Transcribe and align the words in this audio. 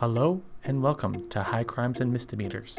Hello 0.00 0.40
and 0.64 0.82
welcome 0.82 1.28
to 1.28 1.42
High 1.42 1.62
Crimes 1.62 2.00
and 2.00 2.10
Misdemeanors. 2.10 2.78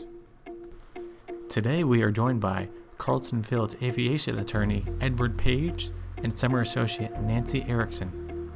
Today 1.49 1.83
we 1.83 2.01
are 2.01 2.09
joined 2.09 2.41
by 2.41 2.69
Carlton 2.97 3.43
Fields 3.43 3.75
aviation 3.79 4.39
attorney 4.39 4.83
Edward 4.99 5.37
Page 5.37 5.91
and 6.17 6.35
summer 6.35 6.61
associate 6.61 7.21
Nancy 7.21 7.63
Erickson. 7.67 8.49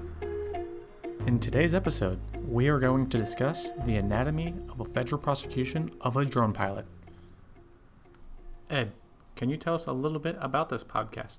In 1.27 1.39
today's 1.39 1.75
episode, 1.75 2.19
we 2.43 2.67
are 2.67 2.79
going 2.79 3.07
to 3.09 3.19
discuss 3.19 3.71
the 3.85 3.97
anatomy 3.97 4.55
of 4.71 4.79
a 4.79 4.85
federal 4.85 5.21
prosecution 5.21 5.91
of 6.01 6.17
a 6.17 6.25
drone 6.25 6.51
pilot. 6.51 6.87
Ed, 8.71 8.93
can 9.35 9.47
you 9.47 9.57
tell 9.57 9.75
us 9.75 9.85
a 9.85 9.93
little 9.93 10.17
bit 10.17 10.37
about 10.41 10.69
this 10.69 10.83
podcast? 10.83 11.37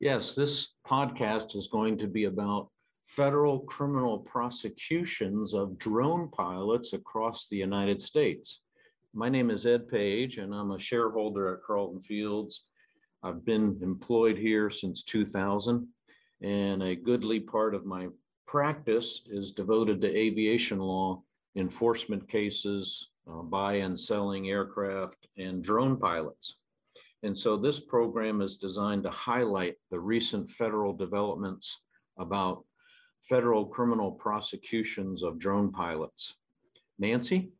Yes, 0.00 0.34
this 0.34 0.74
podcast 0.84 1.54
is 1.54 1.68
going 1.68 1.98
to 1.98 2.08
be 2.08 2.24
about 2.24 2.70
federal 3.08 3.60
criminal 3.60 4.18
prosecutions 4.18 5.54
of 5.54 5.78
drone 5.78 6.28
pilots 6.28 6.92
across 6.92 7.48
the 7.48 7.56
United 7.56 8.02
States. 8.02 8.60
My 9.14 9.30
name 9.30 9.50
is 9.50 9.64
Ed 9.64 9.88
Page, 9.88 10.36
and 10.36 10.54
I'm 10.54 10.72
a 10.72 10.78
shareholder 10.78 11.54
at 11.54 11.62
Carlton 11.66 12.02
Fields. 12.02 12.64
I've 13.22 13.46
been 13.46 13.78
employed 13.82 14.36
here 14.36 14.68
since 14.68 15.02
2000, 15.04 15.88
and 16.42 16.82
a 16.82 16.94
goodly 16.94 17.40
part 17.40 17.74
of 17.74 17.86
my 17.86 18.08
practice 18.46 19.22
is 19.30 19.52
devoted 19.52 20.02
to 20.02 20.14
aviation 20.14 20.78
law 20.78 21.22
enforcement 21.56 22.28
cases, 22.28 23.08
uh, 23.26 23.40
buy 23.42 23.76
and 23.76 23.98
selling 23.98 24.50
aircraft, 24.50 25.26
and 25.38 25.64
drone 25.64 25.98
pilots. 25.98 26.56
And 27.22 27.36
so 27.36 27.56
this 27.56 27.80
program 27.80 28.42
is 28.42 28.58
designed 28.58 29.04
to 29.04 29.10
highlight 29.10 29.76
the 29.90 29.98
recent 29.98 30.50
federal 30.50 30.92
developments 30.92 31.80
about 32.18 32.64
federal 33.20 33.66
criminal 33.66 34.12
prosecutions 34.12 35.22
of 35.22 35.38
drone 35.38 35.70
pilots. 35.70 36.34
Nancy? 36.98 37.52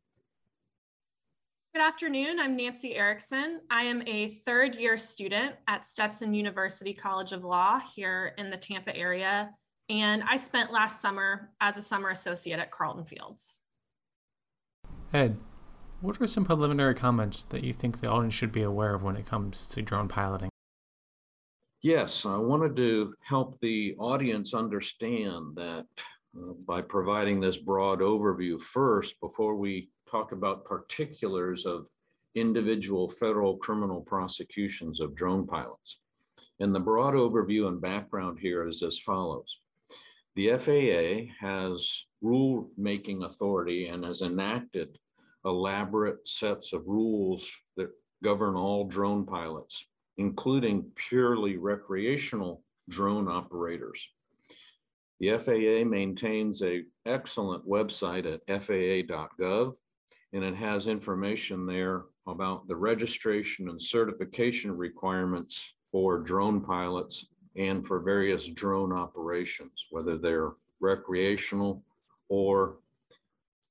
Good 1.73 1.83
afternoon. 1.83 2.39
I'm 2.39 2.57
Nancy 2.57 2.95
Erickson. 2.95 3.61
I 3.69 3.83
am 3.83 4.01
a 4.07 4.29
third 4.29 4.75
year 4.75 4.97
student 4.97 5.55
at 5.67 5.85
Stetson 5.85 6.33
University 6.33 6.93
College 6.93 7.31
of 7.31 7.43
Law 7.43 7.79
here 7.79 8.33
in 8.37 8.49
the 8.49 8.57
Tampa 8.57 8.95
area. 8.95 9.51
And 9.87 10.23
I 10.23 10.37
spent 10.37 10.71
last 10.71 11.01
summer 11.01 11.51
as 11.61 11.77
a 11.77 11.81
summer 11.81 12.09
associate 12.09 12.59
at 12.59 12.71
Carlton 12.71 13.05
Fields. 13.05 13.59
Ed, 15.13 15.37
what 16.01 16.21
are 16.21 16.27
some 16.27 16.45
preliminary 16.45 16.95
comments 16.95 17.43
that 17.45 17.63
you 17.63 17.73
think 17.73 18.01
the 18.01 18.09
audience 18.09 18.33
should 18.33 18.51
be 18.51 18.63
aware 18.63 18.93
of 18.93 19.03
when 19.03 19.15
it 19.15 19.25
comes 19.25 19.67
to 19.67 19.81
drone 19.81 20.07
piloting? 20.07 20.48
Yes, 21.81 22.25
I 22.25 22.35
wanted 22.35 22.75
to 22.75 23.13
help 23.21 23.57
the 23.61 23.95
audience 23.99 24.53
understand 24.53 25.55
that 25.55 25.85
uh, 26.37 26.51
by 26.67 26.81
providing 26.81 27.39
this 27.39 27.57
broad 27.57 27.99
overview 27.99 28.61
first 28.61 29.17
before 29.21 29.55
we 29.55 29.89
talk 30.11 30.33
about 30.33 30.65
particulars 30.65 31.65
of 31.65 31.85
individual 32.35 33.09
federal 33.09 33.55
criminal 33.57 34.01
prosecutions 34.01 34.99
of 34.99 35.15
drone 35.15 35.47
pilots. 35.47 35.99
And 36.59 36.75
the 36.75 36.81
broad 36.81 37.13
overview 37.13 37.69
and 37.69 37.79
background 37.79 38.39
here 38.41 38.67
is 38.67 38.83
as 38.83 38.99
follows. 38.99 39.59
The 40.35 40.49
FAA 40.57 41.33
has 41.39 42.05
rulemaking 42.21 43.25
authority 43.25 43.87
and 43.87 44.03
has 44.03 44.21
enacted 44.21 44.97
elaborate 45.45 46.27
sets 46.27 46.73
of 46.73 46.85
rules 46.87 47.49
that 47.77 47.89
govern 48.21 48.55
all 48.55 48.85
drone 48.85 49.25
pilots, 49.25 49.87
including 50.19 50.83
purely 50.95 51.55
recreational 51.55 52.61
drone 52.89 53.29
operators. 53.29 54.05
The 55.21 55.37
FAA 55.37 55.89
maintains 55.89 56.61
a 56.61 56.83
excellent 57.05 57.65
website 57.65 58.25
at 58.25 58.41
faa.gov, 58.63 59.75
and 60.33 60.43
it 60.43 60.55
has 60.55 60.87
information 60.87 61.65
there 61.65 62.03
about 62.27 62.67
the 62.67 62.75
registration 62.75 63.69
and 63.69 63.81
certification 63.81 64.75
requirements 64.75 65.73
for 65.89 66.19
drone 66.19 66.59
pilots 66.59 67.25
and 67.55 67.87
for 67.87 68.01
various 68.01 68.45
drone 68.47 68.91
operations, 68.91 69.87
whether 69.89 70.17
they're 70.17 70.51
recreational 70.81 71.81
or 72.27 72.75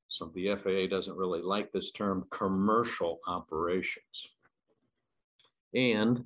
so 0.09 0.32
the 0.34 0.56
FAA 0.56 0.86
doesn't 0.88 1.16
really 1.16 1.42
like 1.42 1.70
this 1.72 1.91
term 1.91 2.26
commercial 2.30 3.20
operations. 3.28 4.28
And 5.75 6.25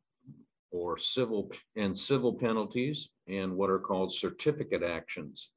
or 0.72 0.98
civil 0.98 1.52
and 1.76 1.98
civil 1.98 2.34
penalties 2.34 3.10
and 3.28 3.56
what 3.56 3.70
are 3.70 3.80
called 3.80 4.14
certificate 4.14 4.84
actions. 4.84 5.50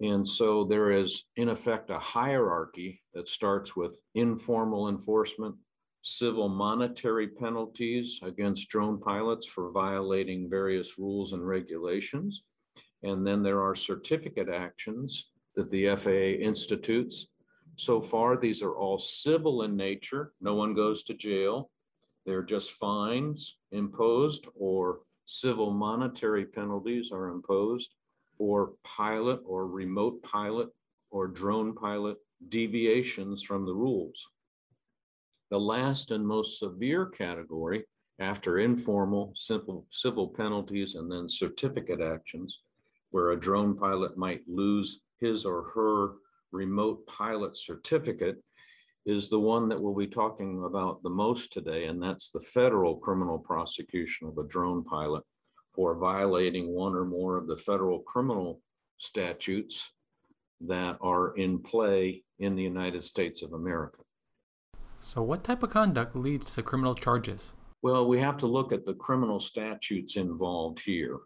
And 0.00 0.26
so 0.26 0.64
there 0.64 0.90
is, 0.90 1.24
in 1.36 1.48
effect, 1.48 1.90
a 1.90 1.98
hierarchy 1.98 3.00
that 3.14 3.28
starts 3.28 3.76
with 3.76 4.02
informal 4.14 4.88
enforcement, 4.88 5.54
civil 6.02 6.48
monetary 6.48 7.28
penalties 7.28 8.18
against 8.22 8.68
drone 8.68 9.00
pilots 9.00 9.46
for 9.46 9.70
violating 9.70 10.50
various 10.50 10.98
rules 10.98 11.32
and 11.32 11.46
regulations. 11.46 12.42
And 13.02 13.26
then 13.26 13.42
there 13.42 13.62
are 13.62 13.74
certificate 13.74 14.48
actions 14.48 15.30
that 15.54 15.70
the 15.70 15.94
FAA 15.96 16.42
institutes. 16.44 17.28
So 17.76 18.00
far, 18.00 18.36
these 18.36 18.62
are 18.62 18.76
all 18.76 18.98
civil 18.98 19.62
in 19.62 19.76
nature. 19.76 20.32
No 20.40 20.54
one 20.54 20.74
goes 20.74 21.02
to 21.04 21.14
jail. 21.14 21.70
They're 22.24 22.42
just 22.42 22.72
fines 22.72 23.56
imposed 23.72 24.46
or 24.54 25.00
civil 25.26 25.70
monetary 25.70 26.44
penalties 26.44 27.10
are 27.12 27.28
imposed 27.28 27.94
for 28.38 28.72
pilot 28.84 29.40
or 29.46 29.66
remote 29.66 30.22
pilot 30.22 30.68
or 31.10 31.28
drone 31.28 31.74
pilot 31.74 32.16
deviations 32.48 33.42
from 33.42 33.64
the 33.64 33.74
rules. 33.74 34.26
The 35.50 35.58
last 35.58 36.10
and 36.10 36.26
most 36.26 36.58
severe 36.58 37.06
category 37.06 37.84
after 38.18 38.58
informal 38.58 39.32
simple 39.34 39.86
civil 39.90 40.28
penalties 40.28 40.94
and 40.94 41.10
then 41.10 41.28
certificate 41.28 42.00
actions 42.00 42.60
where 43.10 43.30
a 43.30 43.40
drone 43.40 43.76
pilot 43.76 44.16
might 44.16 44.42
lose 44.48 45.00
his 45.20 45.44
or 45.44 45.70
her 45.74 46.14
remote 46.54 47.04
pilot 47.06 47.56
certificate 47.56 48.36
is 49.04 49.28
the 49.28 49.38
one 49.38 49.68
that 49.68 49.80
we'll 49.80 49.94
be 49.94 50.06
talking 50.06 50.64
about 50.64 51.02
the 51.02 51.10
most 51.10 51.52
today, 51.52 51.86
and 51.86 52.02
that's 52.02 52.30
the 52.30 52.40
federal 52.40 52.96
criminal 52.96 53.38
prosecution 53.38 54.28
of 54.28 54.38
a 54.38 54.48
drone 54.48 54.82
pilot 54.82 55.22
for 55.74 55.96
violating 55.96 56.72
one 56.72 56.94
or 56.94 57.04
more 57.04 57.36
of 57.36 57.46
the 57.46 57.56
federal 57.56 57.98
criminal 58.00 58.62
statutes 58.98 59.90
that 60.60 60.96
are 61.02 61.36
in 61.36 61.58
play 61.58 62.22
in 62.38 62.54
the 62.54 62.62
United 62.62 63.04
States 63.04 63.42
of 63.42 63.52
America. 63.52 63.98
So, 65.00 65.20
what 65.22 65.44
type 65.44 65.62
of 65.62 65.70
conduct 65.70 66.16
leads 66.16 66.54
to 66.54 66.62
criminal 66.62 66.94
charges? 66.94 67.52
Well, 67.82 68.06
we 68.06 68.18
have 68.20 68.38
to 68.38 68.46
look 68.46 68.72
at 68.72 68.86
the 68.86 68.94
criminal 68.94 69.40
statutes 69.40 70.16
involved 70.16 70.80
here 70.80 71.18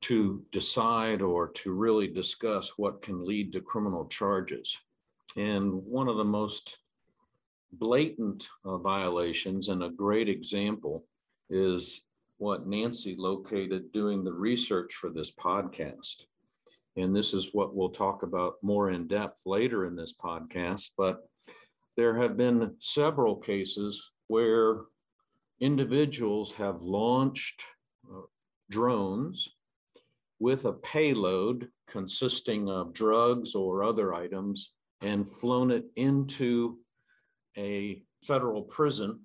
to 0.00 0.44
decide 0.52 1.22
or 1.22 1.48
to 1.48 1.72
really 1.72 2.06
discuss 2.06 2.72
what 2.76 3.02
can 3.02 3.24
lead 3.24 3.52
to 3.52 3.60
criminal 3.60 4.06
charges. 4.06 4.78
And 5.36 5.72
one 5.72 6.08
of 6.08 6.16
the 6.16 6.24
most 6.24 6.78
blatant 7.72 8.48
uh, 8.64 8.78
violations 8.78 9.68
and 9.68 9.82
a 9.82 9.90
great 9.90 10.28
example 10.28 11.04
is 11.50 12.02
what 12.38 12.66
Nancy 12.66 13.16
located 13.18 13.92
doing 13.92 14.24
the 14.24 14.32
research 14.32 14.94
for 14.94 15.10
this 15.10 15.30
podcast. 15.30 16.22
And 16.96 17.14
this 17.14 17.34
is 17.34 17.50
what 17.52 17.74
we'll 17.74 17.90
talk 17.90 18.22
about 18.22 18.54
more 18.62 18.90
in 18.90 19.06
depth 19.06 19.40
later 19.44 19.86
in 19.86 19.96
this 19.96 20.12
podcast. 20.12 20.90
But 20.96 21.28
there 21.96 22.16
have 22.16 22.36
been 22.36 22.74
several 22.78 23.36
cases 23.36 24.12
where 24.28 24.82
individuals 25.60 26.54
have 26.54 26.80
launched 26.80 27.62
uh, 28.08 28.22
drones 28.70 29.48
with 30.40 30.64
a 30.64 30.72
payload 30.72 31.68
consisting 31.88 32.68
of 32.68 32.92
drugs 32.92 33.54
or 33.54 33.82
other 33.82 34.14
items 34.14 34.72
and 35.00 35.28
flown 35.28 35.70
it 35.70 35.84
into 35.96 36.78
a 37.56 38.02
federal 38.22 38.62
prison 38.62 39.20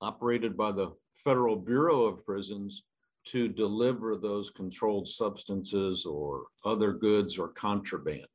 operated 0.00 0.56
by 0.56 0.72
the 0.72 0.92
Federal 1.14 1.56
Bureau 1.56 2.02
of 2.04 2.24
Prisons 2.24 2.82
to 3.26 3.48
deliver 3.48 4.16
those 4.16 4.50
controlled 4.50 5.08
substances 5.08 6.06
or 6.06 6.44
other 6.64 6.92
goods 6.92 7.38
or 7.38 7.48
contraband. 7.48 8.26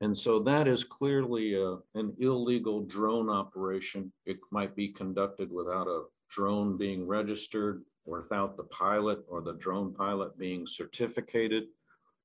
And 0.00 0.16
so 0.16 0.40
that 0.40 0.68
is 0.68 0.84
clearly 0.84 1.54
a, 1.54 1.76
an 1.94 2.14
illegal 2.18 2.82
drone 2.82 3.30
operation. 3.30 4.12
It 4.26 4.38
might 4.50 4.74
be 4.76 4.88
conducted 4.88 5.50
without 5.50 5.86
a 5.86 6.04
drone 6.28 6.76
being 6.76 7.06
registered, 7.06 7.84
without 8.04 8.56
the 8.56 8.64
pilot 8.64 9.20
or 9.28 9.40
the 9.40 9.54
drone 9.54 9.92
pilot 9.94 10.36
being 10.38 10.66
certificated. 10.66 11.64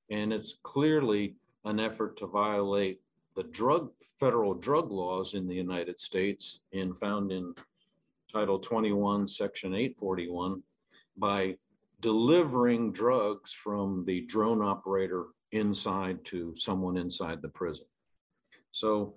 And 0.09 0.33
it's 0.33 0.56
clearly 0.63 1.35
an 1.65 1.79
effort 1.79 2.18
to 2.18 2.27
violate 2.27 3.01
the 3.35 3.44
drug 3.44 3.91
federal 4.19 4.53
drug 4.53 4.91
laws 4.91 5.33
in 5.35 5.47
the 5.47 5.56
United 5.56 6.00
States 6.00 6.62
and 6.74 6.97
found 6.97 7.31
in 7.31 7.53
Title 8.31 8.59
21, 8.59 9.27
Section 9.27 9.74
841 9.74 10.63
by 11.18 11.56
delivering 12.01 12.91
drugs 12.91 13.51
from 13.51 14.03
the 14.06 14.21
drone 14.21 14.62
operator 14.62 15.27
inside 15.51 16.24
to 16.25 16.53
someone 16.56 16.97
inside 16.97 17.41
the 17.41 17.50
prison. 17.50 17.85
So 18.71 19.15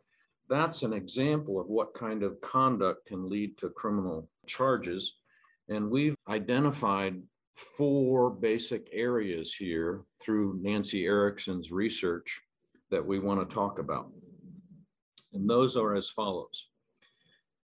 that's 0.49 0.83
an 0.83 0.93
example 0.93 1.61
of 1.61 1.67
what 1.67 1.95
kind 1.95 2.23
of 2.23 2.41
conduct 2.41 3.07
can 3.07 3.29
lead 3.29 3.57
to 3.59 3.69
criminal 3.71 4.29
charges. 4.47 5.17
And 5.71 5.89
we've 5.89 6.17
identified 6.29 7.23
four 7.55 8.31
basic 8.31 8.89
areas 8.93 9.55
here 9.55 10.03
through 10.21 10.59
Nancy 10.63 11.07
Erickson's 11.07 11.71
research 11.71 12.41
that 12.91 13.07
we 13.07 13.21
want 13.21 13.41
to 13.41 13.55
talk 13.55 13.79
about. 13.79 14.11
And 15.33 15.49
those 15.49 15.77
are 15.77 15.95
as 15.95 16.09
follows. 16.11 16.69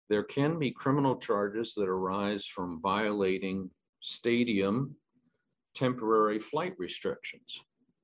There 0.08 0.24
can 0.24 0.60
be 0.60 0.70
criminal 0.70 1.16
charges 1.16 1.74
that 1.76 1.90
arise 1.90 2.46
from 2.46 2.80
violating 2.80 3.72
stadium 4.02 4.96
temporary 5.74 6.40
flight 6.40 6.76
restrictions. 6.78 7.60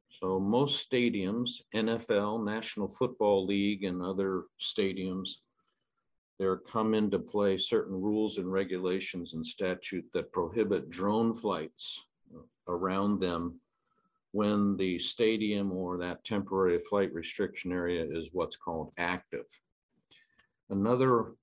So 0.09 0.39
most 0.39 0.89
stadiums, 0.89 1.62
NFL, 1.74 2.44
National 2.44 2.88
Football 2.88 3.45
League, 3.45 3.83
and 3.83 4.01
other 4.01 4.44
stadiums, 4.62 5.30
there 6.41 6.57
come 6.57 6.95
into 6.95 7.19
play 7.19 7.55
certain 7.55 7.93
rules 7.93 8.39
and 8.39 8.51
regulations 8.51 9.35
and 9.35 9.45
statute 9.45 10.03
that 10.11 10.31
prohibit 10.31 10.89
drone 10.89 11.35
flights 11.35 12.03
around 12.67 13.19
them 13.19 13.59
when 14.31 14.75
the 14.75 14.97
stadium 14.97 15.71
or 15.71 15.99
that 15.99 16.25
temporary 16.25 16.79
flight 16.79 17.13
restriction 17.13 17.71
area 17.71 18.03
is 18.09 18.29
what's 18.33 18.55
called 18.55 18.91
active. 18.97 19.45
Another 20.71 21.33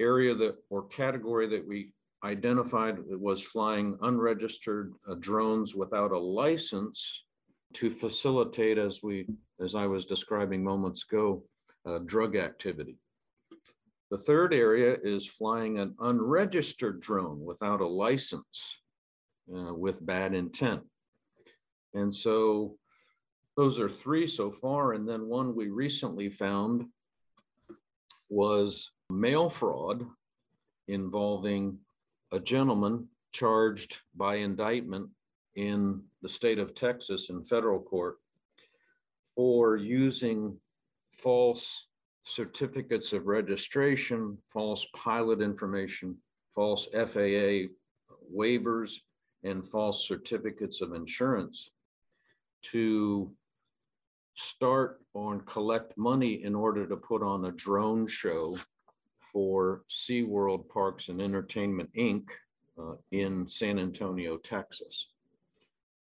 area 0.00 0.34
that 0.34 0.56
or 0.70 0.88
category 0.88 1.46
that 1.46 1.68
we 1.68 1.92
identified 2.24 2.96
was 3.06 3.42
flying 3.42 3.98
unregistered 4.00 4.94
uh, 5.10 5.14
drones 5.20 5.74
without 5.74 6.12
a 6.12 6.18
license 6.18 7.24
to 7.74 7.90
facilitate, 7.90 8.78
as 8.78 9.02
we, 9.02 9.26
as 9.62 9.74
I 9.74 9.84
was 9.84 10.06
describing 10.06 10.64
moments 10.64 11.04
ago, 11.04 11.42
uh, 11.84 11.98
drug 11.98 12.34
activity. 12.34 12.96
The 14.10 14.18
third 14.18 14.54
area 14.54 14.96
is 15.02 15.26
flying 15.26 15.78
an 15.78 15.94
unregistered 16.00 17.00
drone 17.00 17.44
without 17.44 17.80
a 17.80 17.86
license 17.86 18.80
uh, 19.54 19.74
with 19.74 20.04
bad 20.04 20.34
intent. 20.34 20.82
And 21.94 22.14
so 22.14 22.76
those 23.56 23.78
are 23.78 23.90
three 23.90 24.26
so 24.26 24.50
far. 24.50 24.92
And 24.94 25.06
then 25.06 25.28
one 25.28 25.54
we 25.54 25.68
recently 25.68 26.30
found 26.30 26.86
was 28.30 28.92
mail 29.10 29.50
fraud 29.50 30.06
involving 30.86 31.78
a 32.32 32.38
gentleman 32.38 33.08
charged 33.32 33.98
by 34.14 34.36
indictment 34.36 35.10
in 35.56 36.02
the 36.22 36.28
state 36.28 36.58
of 36.58 36.74
Texas 36.74 37.30
in 37.30 37.44
federal 37.44 37.80
court 37.80 38.16
for 39.34 39.76
using 39.76 40.56
false 41.12 41.87
certificates 42.28 43.12
of 43.12 43.26
registration, 43.26 44.36
false 44.52 44.86
pilot 44.94 45.40
information, 45.40 46.16
false 46.54 46.86
FAA 46.92 47.68
waivers, 48.34 48.92
and 49.44 49.66
false 49.66 50.06
certificates 50.06 50.80
of 50.80 50.92
insurance 50.92 51.70
to 52.60 53.32
start 54.34 55.00
or 55.14 55.40
collect 55.40 55.96
money 55.96 56.44
in 56.44 56.54
order 56.54 56.86
to 56.86 56.96
put 56.96 57.22
on 57.22 57.46
a 57.46 57.52
drone 57.52 58.06
show 58.06 58.56
for 59.32 59.82
SeaWorld 59.90 60.68
Parks 60.68 61.08
and 61.08 61.20
Entertainment, 61.20 61.90
Inc. 61.96 62.24
Uh, 62.78 62.94
in 63.10 63.48
San 63.48 63.76
Antonio, 63.78 64.36
Texas. 64.36 65.08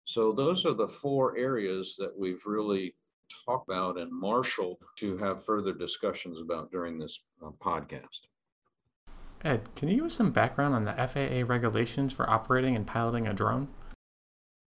So 0.04 0.32
those 0.32 0.64
are 0.66 0.76
the 0.76 0.88
four 0.88 1.36
areas 1.36 1.96
that 1.98 2.12
we've 2.16 2.46
really 2.46 2.94
talked 3.46 3.70
about 3.70 3.98
and 3.98 4.12
marshaled 4.12 4.78
to 4.98 5.18
have 5.18 5.44
further 5.44 5.74
discussions 5.74 6.40
about 6.40 6.72
during 6.72 6.98
this 6.98 7.20
uh, 7.46 7.50
podcast. 7.64 8.28
Ed, 9.44 9.70
can 9.76 9.90
you 9.90 9.96
give 9.96 10.06
us 10.06 10.14
some 10.14 10.32
background 10.32 10.76
on 10.76 10.86
the 10.86 10.94
FAA 10.94 11.52
regulations 11.52 12.14
for 12.14 12.30
operating 12.30 12.76
and 12.76 12.86
piloting 12.86 13.28
a 13.28 13.34
drone? 13.34 13.68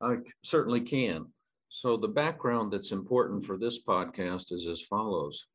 I 0.01 0.17
certainly 0.43 0.81
can. 0.81 1.27
So, 1.69 1.97
the 1.97 2.07
background 2.07 2.71
that's 2.71 2.91
important 2.91 3.45
for 3.45 3.57
this 3.57 3.83
podcast 3.83 4.51
is 4.51 4.67
as 4.67 4.81
follows 4.81 5.47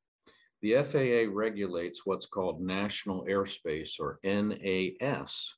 The 0.62 0.82
FAA 0.82 1.32
regulates 1.32 2.04
what's 2.04 2.26
called 2.26 2.60
national 2.60 3.24
airspace 3.24 4.00
or 4.00 4.18
NAS. 4.24 5.54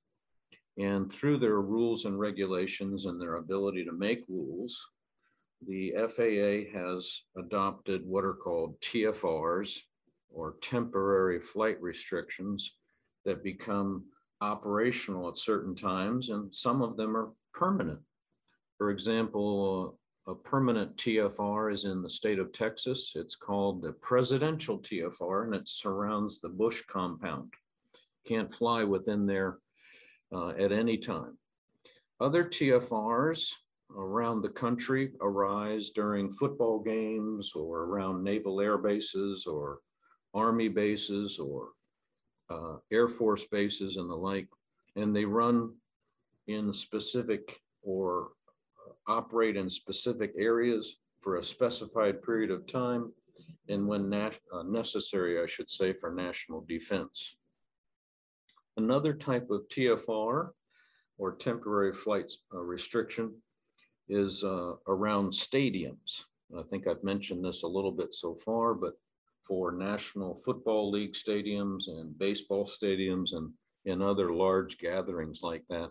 And 0.79 1.11
through 1.11 1.39
their 1.39 1.61
rules 1.61 2.05
and 2.05 2.19
regulations 2.19 3.07
and 3.07 3.21
their 3.21 3.37
ability 3.37 3.85
to 3.85 3.93
make 3.93 4.25
rules, 4.29 4.85
the 5.65 5.93
FAA 5.97 6.79
has 6.79 7.23
adopted 7.37 8.07
what 8.07 8.25
are 8.25 8.35
called 8.35 8.81
TFRs 8.81 9.79
or 10.31 10.57
temporary 10.61 11.41
flight 11.41 11.81
restrictions 11.81 12.73
that 13.25 13.43
become 13.43 14.05
operational 14.41 15.29
at 15.29 15.39
certain 15.39 15.75
times, 15.75 16.29
and 16.29 16.55
some 16.55 16.83
of 16.83 16.97
them 16.97 17.17
are 17.17 17.31
permanent. 17.55 18.01
For 18.77 18.91
example, 18.91 19.99
a 20.29 20.35
permanent 20.35 20.97
TFR 20.97 21.73
is 21.73 21.85
in 21.85 22.03
the 22.03 22.11
state 22.11 22.39
of 22.39 22.53
Texas. 22.53 23.13
It's 23.15 23.37
called 23.37 23.81
the 23.81 23.93
presidential 23.93 24.79
TFR 24.79 25.45
and 25.45 25.55
it 25.55 25.69
surrounds 25.69 26.41
the 26.41 26.49
Bush 26.49 26.83
compound. 26.89 27.55
Can't 28.27 28.53
fly 28.53 28.83
within 28.83 29.25
there 29.25 29.59
uh, 30.35 30.49
at 30.49 30.73
any 30.73 30.99
time. 30.99 31.39
Other 32.21 32.45
TFRs 32.45 33.51
around 33.95 34.43
the 34.43 34.49
country 34.49 35.13
arise 35.21 35.91
during 35.91 36.33
football 36.33 36.81
games 36.81 37.53
or 37.55 37.85
around 37.85 38.25
naval 38.25 38.61
air 38.61 38.79
bases 38.79 39.47
or 39.47 39.79
army 40.35 40.69
bases 40.69 41.39
or 41.39 41.69
uh, 42.51 42.77
Air 42.93 43.09
Force 43.09 43.45
bases 43.45 43.97
and 43.97 44.09
the 44.09 44.15
like, 44.15 44.49
and 44.95 45.15
they 45.15 45.25
run 45.25 45.75
in 46.47 46.73
specific 46.73 47.61
or 47.83 48.29
uh, 48.87 49.13
operate 49.13 49.57
in 49.57 49.69
specific 49.69 50.33
areas 50.39 50.97
for 51.21 51.37
a 51.37 51.43
specified 51.43 52.23
period 52.23 52.51
of 52.51 52.67
time 52.67 53.13
and 53.69 53.87
when 53.87 54.13
uh, 54.13 54.63
necessary, 54.65 55.43
I 55.43 55.47
should 55.47 55.71
say, 55.71 55.93
for 55.93 56.13
national 56.13 56.65
defense. 56.69 57.37
Another 58.77 59.13
type 59.13 59.51
of 59.51 59.63
TFR 59.69 60.51
or 61.19 61.33
temporary 61.37 61.93
flight 61.93 62.33
uh, 62.55 62.59
restriction 62.59 63.35
is 64.09 64.45
uh, 64.45 64.75
around 64.87 65.33
stadiums. 65.33 66.25
I 66.57 66.63
think 66.63 66.87
I've 66.87 67.03
mentioned 67.03 67.45
this 67.45 67.63
a 67.63 67.69
little 67.69 67.91
bit 67.91 68.15
so 68.15 68.35
far, 68.35 68.75
but 68.75 68.95
for 69.47 69.73
National 69.73 70.37
Football 70.45 70.91
League 70.91 71.15
stadiums 71.15 71.89
and 71.89 72.17
baseball 72.19 72.67
stadiums 72.67 73.33
and, 73.33 73.53
and 73.85 74.03
other 74.03 74.33
large 74.33 74.79
gatherings 74.79 75.41
like 75.43 75.63
that. 75.69 75.91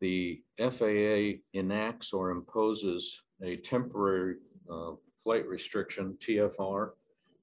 The 0.00 0.42
FAA 0.58 1.40
enacts 1.58 2.12
or 2.12 2.30
imposes 2.30 3.20
a 3.42 3.56
temporary 3.56 4.36
uh, 4.70 4.92
flight 5.22 5.46
restriction, 5.46 6.16
TFR, 6.20 6.90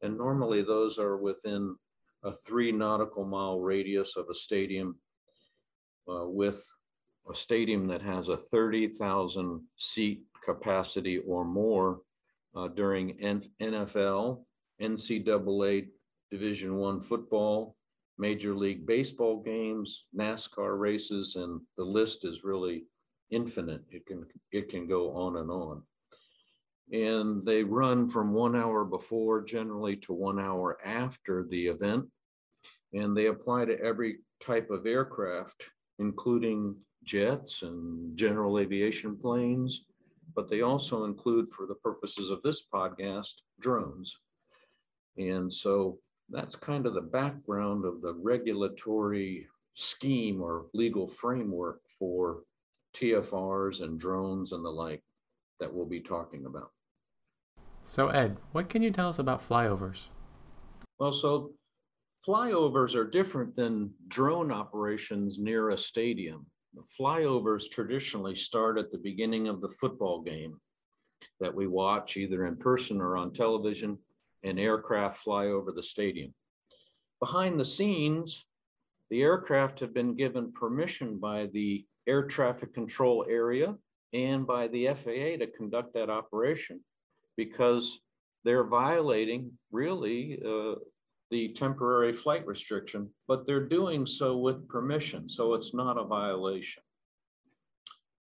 and 0.01 0.17
normally 0.17 0.61
those 0.61 0.99
are 0.99 1.17
within 1.17 1.75
a 2.23 2.33
three 2.33 2.71
nautical 2.71 3.25
mile 3.25 3.59
radius 3.59 4.15
of 4.15 4.27
a 4.29 4.35
stadium 4.35 4.97
uh, 6.09 6.27
with 6.27 6.65
a 7.29 7.35
stadium 7.35 7.87
that 7.87 8.01
has 8.01 8.29
a 8.29 8.37
30,000 8.37 9.61
seat 9.77 10.23
capacity 10.43 11.19
or 11.19 11.43
more 11.43 12.01
uh, 12.55 12.67
during 12.69 13.19
N- 13.21 13.41
NFL 13.61 14.43
NCAA 14.81 15.87
Division 16.31 16.75
One 16.77 17.01
football, 17.01 17.75
Major 18.17 18.53
League 18.55 18.85
Baseball 18.85 19.41
games, 19.41 20.05
NASCAR 20.17 20.79
races, 20.79 21.35
and 21.35 21.61
the 21.77 21.83
list 21.83 22.25
is 22.25 22.43
really 22.43 22.85
infinite. 23.31 23.81
It 23.89 24.05
can 24.05 24.25
it 24.51 24.69
can 24.69 24.87
go 24.87 25.13
on 25.15 25.37
and 25.37 25.51
on. 25.51 25.83
And 26.91 27.45
they 27.45 27.63
run 27.63 28.09
from 28.09 28.33
one 28.33 28.55
hour 28.55 28.85
before 28.85 29.41
generally 29.41 29.95
to 29.97 30.13
one 30.13 30.39
hour 30.39 30.77
after 30.85 31.45
the 31.49 31.67
event. 31.67 32.05
And 32.93 33.17
they 33.17 33.25
apply 33.25 33.65
to 33.65 33.79
every 33.81 34.19
type 34.39 34.69
of 34.69 34.85
aircraft, 34.85 35.63
including 35.99 36.75
jets 37.05 37.61
and 37.61 38.17
general 38.17 38.59
aviation 38.59 39.17
planes, 39.17 39.85
but 40.35 40.49
they 40.49 40.61
also 40.61 41.05
include, 41.05 41.47
for 41.49 41.65
the 41.65 41.75
purposes 41.75 42.29
of 42.29 42.41
this 42.43 42.63
podcast, 42.73 43.33
drones. 43.59 44.17
And 45.17 45.51
so 45.51 45.99
that's 46.29 46.55
kind 46.55 46.85
of 46.85 46.93
the 46.93 47.01
background 47.01 47.85
of 47.85 48.01
the 48.01 48.13
regulatory 48.13 49.47
scheme 49.75 50.41
or 50.41 50.65
legal 50.73 51.07
framework 51.07 51.81
for 51.99 52.41
TFRs 52.95 53.81
and 53.81 53.99
drones 53.99 54.51
and 54.51 54.63
the 54.63 54.69
like 54.69 55.03
that 55.59 55.73
we'll 55.73 55.85
be 55.85 56.01
talking 56.01 56.45
about. 56.45 56.71
So, 57.83 58.09
Ed, 58.09 58.37
what 58.51 58.69
can 58.69 58.81
you 58.81 58.91
tell 58.91 59.09
us 59.09 59.19
about 59.19 59.41
flyovers? 59.41 60.07
Well, 60.99 61.13
so 61.13 61.51
flyovers 62.27 62.95
are 62.95 63.07
different 63.07 63.55
than 63.55 63.91
drone 64.07 64.51
operations 64.51 65.37
near 65.37 65.69
a 65.69 65.77
stadium. 65.77 66.47
Flyovers 66.99 67.69
traditionally 67.69 68.35
start 68.35 68.77
at 68.77 68.91
the 68.91 68.97
beginning 68.97 69.47
of 69.47 69.61
the 69.61 69.69
football 69.69 70.21
game 70.21 70.59
that 71.39 71.53
we 71.53 71.67
watch 71.67 72.17
either 72.17 72.45
in 72.45 72.55
person 72.57 73.01
or 73.01 73.17
on 73.17 73.31
television, 73.31 73.97
and 74.43 74.59
aircraft 74.59 75.17
fly 75.17 75.47
over 75.47 75.71
the 75.71 75.83
stadium. 75.83 76.33
Behind 77.19 77.59
the 77.59 77.65
scenes, 77.65 78.45
the 79.09 79.21
aircraft 79.21 79.79
have 79.79 79.93
been 79.93 80.15
given 80.15 80.51
permission 80.51 81.17
by 81.17 81.47
the 81.47 81.85
air 82.07 82.23
traffic 82.23 82.73
control 82.73 83.25
area 83.29 83.75
and 84.13 84.45
by 84.45 84.67
the 84.67 84.87
FAA 84.87 85.37
to 85.37 85.47
conduct 85.57 85.93
that 85.93 86.09
operation 86.09 86.79
because 87.37 87.99
they're 88.43 88.63
violating 88.67 89.51
really 89.71 90.39
uh, 90.45 90.75
the 91.31 91.49
temporary 91.49 92.13
flight 92.13 92.45
restriction, 92.45 93.09
but 93.27 93.45
they're 93.45 93.67
doing 93.67 94.05
so 94.05 94.37
with 94.37 94.67
permission, 94.67 95.29
so 95.29 95.53
it's 95.53 95.73
not 95.73 95.97
a 95.97 96.03
violation. 96.03 96.83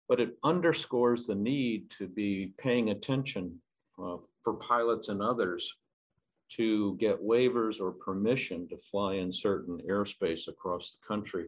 But 0.08 0.20
it 0.20 0.38
underscores 0.44 1.26
the 1.26 1.36
need 1.36 1.90
to 1.98 2.08
be 2.08 2.54
paying 2.60 2.92
attention 2.92 3.60
uh, 3.98 4.18
for 4.44 4.54
pilots 4.56 5.10
and 5.10 5.22
others 5.22 5.74
to 6.48 6.96
get 7.00 7.24
waivers 7.24 7.82
or 7.82 7.92
permission 7.92 8.68
to 8.70 8.78
fly 8.78 9.16
in 9.16 9.34
certain 9.34 9.80
airspace 9.90 10.48
across 10.48 10.92
the 10.92 11.08
country 11.08 11.48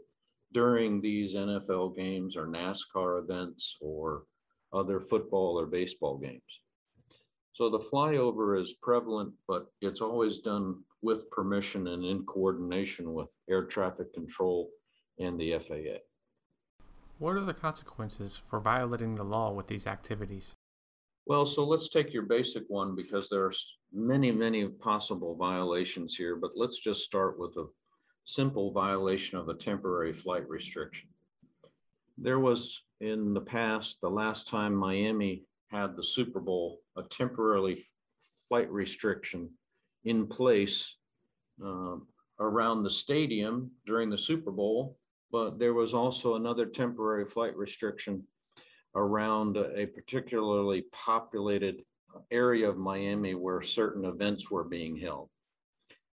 during 0.53 1.01
these 1.01 1.35
NFL 1.35 1.95
games 1.95 2.35
or 2.35 2.47
NASCAR 2.47 3.19
events 3.19 3.77
or 3.79 4.23
other 4.73 4.99
football 4.99 5.59
or 5.59 5.67
baseball 5.67 6.17
games. 6.17 6.41
So 7.53 7.69
the 7.69 7.79
flyover 7.79 8.61
is 8.61 8.73
prevalent, 8.81 9.33
but 9.47 9.67
it's 9.81 10.01
always 10.01 10.39
done 10.39 10.83
with 11.01 11.29
permission 11.31 11.87
and 11.87 12.03
in 12.03 12.23
coordination 12.25 13.13
with 13.13 13.29
air 13.49 13.65
traffic 13.65 14.13
control 14.13 14.69
and 15.19 15.39
the 15.39 15.57
FAA. 15.59 15.99
What 17.19 17.35
are 17.35 17.45
the 17.45 17.53
consequences 17.53 18.41
for 18.47 18.59
violating 18.59 19.15
the 19.15 19.23
law 19.23 19.51
with 19.51 19.67
these 19.67 19.87
activities? 19.87 20.55
Well, 21.25 21.45
so 21.45 21.65
let's 21.65 21.89
take 21.89 22.13
your 22.13 22.23
basic 22.23 22.63
one 22.67 22.95
because 22.95 23.27
there's 23.29 23.77
many, 23.91 24.31
many 24.31 24.67
possible 24.67 25.35
violations 25.35 26.15
here, 26.15 26.35
but 26.35 26.51
let's 26.55 26.79
just 26.79 27.01
start 27.01 27.39
with 27.39 27.55
a 27.57 27.65
simple 28.25 28.71
violation 28.71 29.37
of 29.37 29.49
a 29.49 29.55
temporary 29.55 30.13
flight 30.13 30.47
restriction. 30.47 31.09
There 32.17 32.39
was 32.39 32.81
in 33.01 33.33
the 33.33 33.41
past, 33.41 33.97
the 34.01 34.09
last 34.09 34.47
time 34.47 34.73
Miami 34.73 35.43
had 35.69 35.95
the 35.95 36.03
Super 36.03 36.39
Bowl, 36.39 36.79
a 36.95 37.03
temporarily 37.03 37.83
flight 38.47 38.71
restriction 38.71 39.49
in 40.07 40.25
place 40.25 40.95
uh, 41.63 41.97
around 42.39 42.83
the 42.83 42.89
stadium 42.89 43.69
during 43.85 44.09
the 44.09 44.17
Super 44.17 44.51
Bowl, 44.51 44.97
but 45.31 45.59
there 45.59 45.73
was 45.73 45.93
also 45.93 46.35
another 46.35 46.65
temporary 46.65 47.25
flight 47.25 47.55
restriction 47.57 48.23
around 48.95 49.57
a 49.57 49.85
particularly 49.85 50.85
populated 50.93 51.83
area 52.31 52.69
of 52.69 52.77
Miami 52.77 53.35
where 53.35 53.61
certain 53.61 54.05
events 54.05 54.49
were 54.49 54.63
being 54.63 54.95
held. 54.95 55.29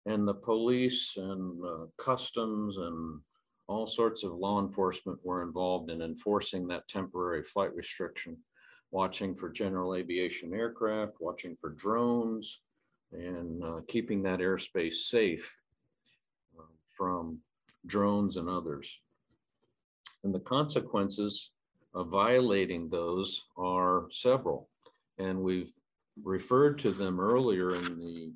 And 0.06 0.26
the 0.26 0.34
police 0.34 1.12
and 1.16 1.64
uh, 1.64 1.86
customs 1.98 2.78
and 2.78 3.20
all 3.68 3.86
sorts 3.86 4.24
of 4.24 4.32
law 4.32 4.60
enforcement 4.60 5.18
were 5.22 5.42
involved 5.42 5.90
in 5.90 6.00
enforcing 6.00 6.66
that 6.68 6.88
temporary 6.88 7.44
flight 7.44 7.74
restriction, 7.74 8.38
watching 8.90 9.34
for 9.34 9.50
general 9.50 9.94
aviation 9.94 10.54
aircraft, 10.54 11.12
watching 11.20 11.56
for 11.60 11.70
drones, 11.70 12.62
and 13.12 13.62
uh, 13.62 13.80
keeping 13.88 14.22
that 14.22 14.40
airspace 14.40 14.94
safe 14.94 15.58
uh, 16.58 16.62
from 16.90 17.38
drones 17.86 18.36
and 18.36 18.48
others. 18.48 19.00
And 20.24 20.34
the 20.34 20.40
consequences 20.40 21.50
of 21.94 22.08
violating 22.08 22.88
those 22.88 23.44
are 23.56 24.06
several. 24.10 24.68
And 25.18 25.40
we've 25.40 25.74
referred 26.22 26.78
to 26.80 26.92
them 26.92 27.20
earlier 27.20 27.74
in 27.74 27.98
the 27.98 28.32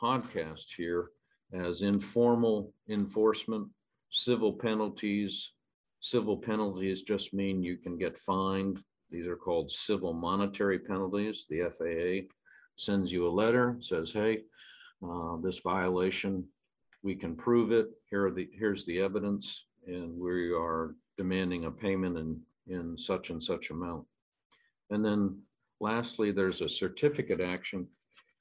podcast 0.00 0.66
here 0.76 1.10
as 1.52 1.82
informal 1.82 2.72
enforcement, 2.88 3.68
civil 4.10 4.52
penalties. 4.52 5.52
Civil 6.00 6.36
penalties 6.36 7.02
just 7.02 7.34
mean 7.34 7.62
you 7.62 7.76
can 7.76 7.98
get 7.98 8.16
fined. 8.16 8.82
These 9.10 9.26
are 9.26 9.36
called 9.36 9.70
civil 9.70 10.12
monetary 10.12 10.78
penalties. 10.78 11.46
The 11.48 11.70
FAA 11.70 12.28
sends 12.80 13.12
you 13.12 13.26
a 13.26 13.28
letter, 13.28 13.76
says, 13.80 14.10
hey, 14.10 14.40
uh, 15.06 15.36
this 15.42 15.60
violation, 15.60 16.44
we 17.02 17.14
can 17.14 17.36
prove 17.36 17.72
it. 17.72 17.88
Here 18.08 18.26
are 18.26 18.30
the 18.30 18.48
here's 18.54 18.86
the 18.86 19.00
evidence, 19.00 19.66
and 19.86 20.18
we 20.18 20.52
are 20.52 20.94
demanding 21.18 21.66
a 21.66 21.70
payment 21.70 22.16
in 22.16 22.40
in 22.68 22.96
such 22.96 23.28
and 23.30 23.42
such 23.42 23.70
amount. 23.70 24.06
And 24.90 25.04
then 25.04 25.42
lastly, 25.80 26.32
there's 26.32 26.62
a 26.62 26.68
certificate 26.68 27.40
action. 27.40 27.86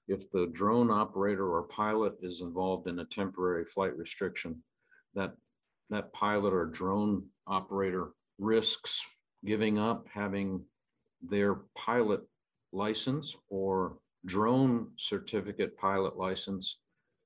If 0.07 0.31
the 0.31 0.47
drone 0.53 0.89
operator 0.89 1.47
or 1.53 1.63
pilot 1.63 2.13
is 2.21 2.41
involved 2.41 2.87
in 2.87 2.99
a 2.99 3.05
temporary 3.05 3.65
flight 3.65 3.95
restriction, 3.97 4.63
that 5.15 5.33
that 5.89 6.13
pilot 6.13 6.53
or 6.53 6.65
drone 6.65 7.23
operator 7.45 8.11
risks 8.37 9.01
giving 9.45 9.79
up 9.79 10.07
having 10.13 10.61
their 11.21 11.55
pilot 11.75 12.21
license 12.71 13.35
or 13.49 13.97
drone 14.25 14.91
certificate 14.97 15.77
pilot 15.77 16.17
license 16.17 16.77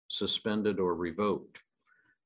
suspended 0.08 0.80
or 0.80 0.96
revoked. 0.96 1.60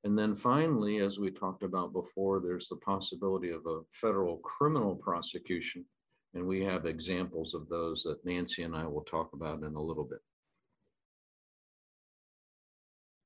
And 0.04 0.18
then 0.18 0.36
finally, 0.36 1.00
as 1.00 1.20
we 1.20 1.32
talked 1.32 1.64
about 1.64 1.94
before, 1.94 2.40
there's 2.40 2.70
the 2.70 2.78
possibility 2.78 3.50
of 3.50 3.66
a 3.66 3.82
federal 3.92 4.38
criminal 4.38 4.96
prosecution. 4.96 5.86
And 6.34 6.46
we 6.46 6.64
have 6.64 6.86
examples 6.86 7.54
of 7.54 7.68
those 7.68 8.04
that 8.04 8.24
Nancy 8.26 8.64
and 8.64 8.76
I 8.76 8.86
will 8.86 9.02
talk 9.02 9.34
about 9.34 9.64
in 9.64 9.76
a 9.76 9.82
little 9.82 10.04
bit. 10.04 10.20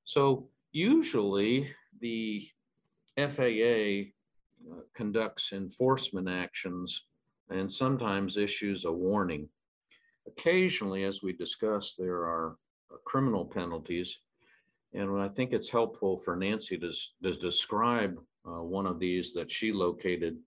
So 0.05 0.49
usually 0.71 1.73
the 1.99 2.47
FAA 3.17 4.11
uh, 4.71 4.81
conducts 4.95 5.53
enforcement 5.53 6.29
actions 6.29 7.03
and 7.49 7.71
sometimes 7.71 8.37
issues 8.37 8.85
a 8.85 8.91
warning 8.91 9.49
Occasionally, 10.27 11.03
as 11.03 11.23
we 11.23 11.33
discussed, 11.33 11.97
there 11.97 12.17
are 12.17 12.57
uh, 12.91 12.97
criminal 13.05 13.45
penalties. 13.45 14.19
And 14.93 15.19
I 15.19 15.29
think 15.29 15.53
it's 15.53 15.69
helpful 15.69 16.19
for 16.19 16.35
Nancy 16.35 16.77
to, 16.77 16.91
to 17.23 17.33
describe 17.33 18.19
uh, 18.45 18.61
one 18.63 18.85
of 18.85 18.99
these 18.99 19.33
that 19.33 19.49
she 19.49 19.71
located. 19.71 20.37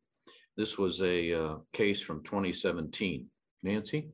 This 0.57 0.79
was 0.79 1.01
a 1.03 1.33
uh, 1.33 1.57
case 1.73 2.01
from 2.01 2.23
2017. 2.23 3.27
Nancy? 3.63 4.11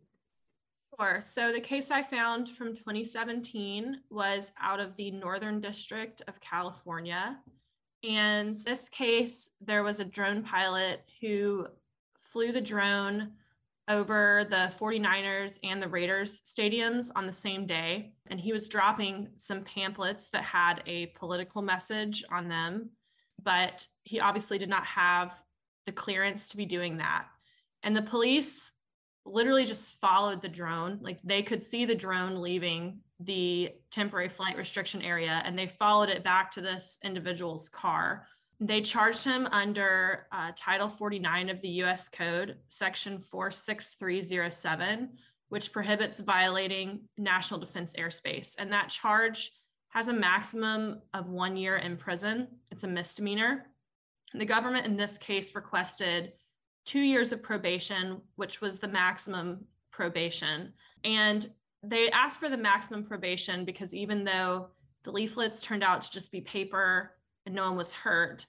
Sure. 0.99 1.21
So 1.21 1.53
the 1.53 1.61
case 1.61 1.91
I 1.91 2.03
found 2.03 2.49
from 2.49 2.77
2017 2.77 4.01
was 4.11 4.53
out 4.61 4.81
of 4.81 4.95
the 4.97 5.11
Northern 5.11 5.61
District 5.61 6.23
of 6.29 6.41
California. 6.41 7.39
And 8.09 8.55
this 8.55 8.89
case, 8.89 9.51
there 9.61 9.83
was 9.83 10.01
a 10.01 10.05
drone 10.05 10.43
pilot 10.43 11.03
who 11.21 11.67
flew 12.19 12.53
the 12.53 12.61
drone 12.61 13.33
over 13.91 14.47
the 14.49 14.73
49ers 14.79 15.59
and 15.65 15.83
the 15.83 15.89
Raiders 15.89 16.41
stadiums 16.43 17.11
on 17.17 17.27
the 17.27 17.33
same 17.33 17.67
day. 17.67 18.13
And 18.29 18.41
he 18.41 18.53
was 18.53 18.69
dropping 18.69 19.29
some 19.37 19.65
pamphlets 19.65 20.31
that 20.31 20.45
had 20.45 20.83
a 20.87 21.07
political 21.07 21.61
message 21.61 22.25
on 22.31 22.49
them, 22.49 22.91
but 23.43 23.85
he 24.05 24.21
obviously 24.21 24.59
did 24.59 24.69
not 24.69 24.87
have 24.87 25.43
the 25.87 25.93
clearance 25.93 26.49
to 26.51 26.57
be 26.57 26.67
doing 26.67 26.99
that. 26.99 27.27
And 27.83 27.97
the 27.97 28.03
police 28.03 28.73
literally 29.27 29.65
just 29.65 30.01
followed 30.01 30.41
the 30.41 30.49
drone. 30.49 31.01
Like 31.03 31.21
they 31.23 31.43
could 31.43 31.65
see 31.65 31.85
the 31.85 31.95
drone 31.95 32.41
leaving 32.41 33.01
the 33.19 33.71
temporary 33.91 34.29
flight 34.29 34.57
restriction 34.57 35.03
area 35.03 35.43
and 35.45 35.59
they 35.59 35.67
followed 35.67 36.09
it 36.09 36.25
back 36.25 36.53
to 36.53 36.61
this 36.61 36.99
individual's 37.03 37.69
car 37.69 38.27
they 38.61 38.83
charged 38.83 39.25
him 39.25 39.49
under 39.53 40.27
uh, 40.33 40.53
Title 40.55 40.89
49 40.89 41.49
of 41.49 41.61
the 41.63 41.69
US 41.83 42.09
Code, 42.09 42.57
Section 42.69 43.19
46307, 43.19 45.09
which 45.49 45.73
prohibits 45.73 46.21
violating 46.21 47.01
national 47.17 47.59
defense 47.59 47.95
airspace. 47.99 48.57
And 48.59 48.71
that 48.71 48.91
charge 48.91 49.53
has 49.89 50.09
a 50.09 50.13
maximum 50.13 51.01
of 51.15 51.31
one 51.31 51.57
year 51.57 51.79
in 51.79 51.97
prison. 51.97 52.49
It's 52.71 52.85
a 52.85 52.89
misdemeanor. 52.89 53.67
The 54.35 54.45
government 54.45 54.87
in 54.87 54.97
this 54.97 55.17
case 55.17 55.55
requested 55.55 56.35
two 56.85 57.01
years 57.01 57.33
of 57.33 57.43
probation, 57.43 58.21
which 58.37 58.61
was 58.61 58.79
the 58.79 58.89
maximum 58.89 59.65
probation. 59.91 60.75
And 61.03 61.49
they 61.83 62.11
asked 62.11 62.39
for 62.39 62.51
the 62.51 62.57
maximum 62.59 63.05
probation 63.05 63.65
because 63.65 63.95
even 63.95 64.23
though 64.23 64.69
the 65.03 65.13
leaflets 65.13 65.63
turned 65.63 65.83
out 65.83 66.03
to 66.03 66.11
just 66.11 66.31
be 66.31 66.43
paper 66.43 67.13
and 67.47 67.55
no 67.55 67.69
one 67.69 67.77
was 67.77 67.93
hurt, 67.93 68.47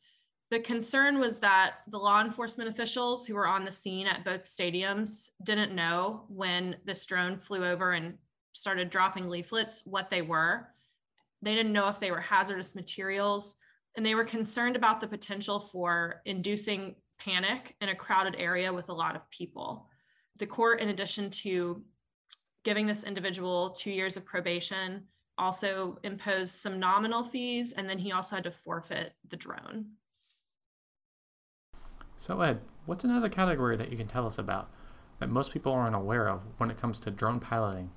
the 0.52 0.60
concern 0.60 1.18
was 1.18 1.40
that 1.40 1.76
the 1.88 1.98
law 1.98 2.22
enforcement 2.22 2.70
officials 2.70 3.26
who 3.26 3.36
were 3.36 3.48
on 3.48 3.64
the 3.64 3.72
scene 3.72 4.06
at 4.06 4.26
both 4.26 4.44
stadiums 4.44 5.30
didn't 5.44 5.74
know 5.74 6.26
when 6.28 6.76
this 6.84 7.06
drone 7.06 7.38
flew 7.38 7.66
over 7.66 7.94
and 7.94 8.18
started 8.52 8.90
dropping 8.90 9.30
leaflets 9.30 9.82
what 9.86 10.10
they 10.10 10.22
were. 10.22 10.68
They 11.42 11.56
didn't 11.56 11.72
know 11.72 11.88
if 11.88 12.00
they 12.00 12.12
were 12.12 12.20
hazardous 12.20 12.76
materials, 12.76 13.56
and 13.96 14.06
they 14.06 14.14
were 14.14 14.26
concerned 14.26 14.76
about 14.76 15.00
the 15.00 15.08
potential 15.08 15.58
for 15.58 16.22
inducing 16.26 16.96
panic 17.18 17.76
in 17.80 17.88
a 17.88 17.96
crowded 17.96 18.36
area 18.38 18.74
with 18.74 18.90
a 18.90 18.94
lot 18.94 19.16
of 19.16 19.30
people. 19.30 19.88
The 20.38 20.48
court, 20.48 20.82
in 20.82 20.90
addition 20.90 21.30
to 21.30 21.82
giving 22.66 22.86
this 22.86 23.06
individual 23.06 23.70
two 23.70 23.92
years 23.92 24.18
of 24.18 24.26
probation, 24.26 25.04
also 25.42 25.98
imposed 26.04 26.54
some 26.54 26.80
nominal 26.80 27.24
fees, 27.24 27.74
and 27.74 27.90
then 27.90 27.98
he 27.98 28.12
also 28.12 28.36
had 28.36 28.44
to 28.44 28.52
forfeit 28.52 29.16
the 29.28 29.36
drone. 29.36 29.88
So, 32.16 32.40
Ed, 32.42 32.62
what's 32.86 33.04
another 33.04 33.28
category 33.28 33.76
that 33.76 33.90
you 33.90 33.98
can 33.98 34.08
tell 34.08 34.28
us 34.28 34.38
about 34.38 34.70
that 35.20 35.30
most 35.30 35.52
people 35.52 35.72
aren't 35.72 35.96
aware 35.96 36.30
of 36.30 36.42
when 36.58 36.70
it 36.70 36.78
comes 36.78 37.00
to 37.02 37.12
drone 37.12 37.40
piloting? 37.40 37.90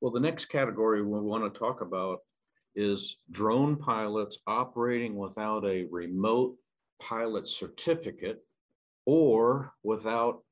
Well, 0.00 0.10
the 0.10 0.20
next 0.20 0.46
category 0.46 1.02
we 1.02 1.20
want 1.20 1.52
to 1.52 1.58
talk 1.58 1.82
about 1.82 2.20
is 2.74 3.18
drone 3.30 3.76
pilots 3.76 4.38
operating 4.46 5.16
without 5.16 5.64
a 5.66 5.86
remote 5.90 6.56
pilot 7.00 7.46
certificate 7.46 8.38
or 9.04 9.74
without 9.82 10.42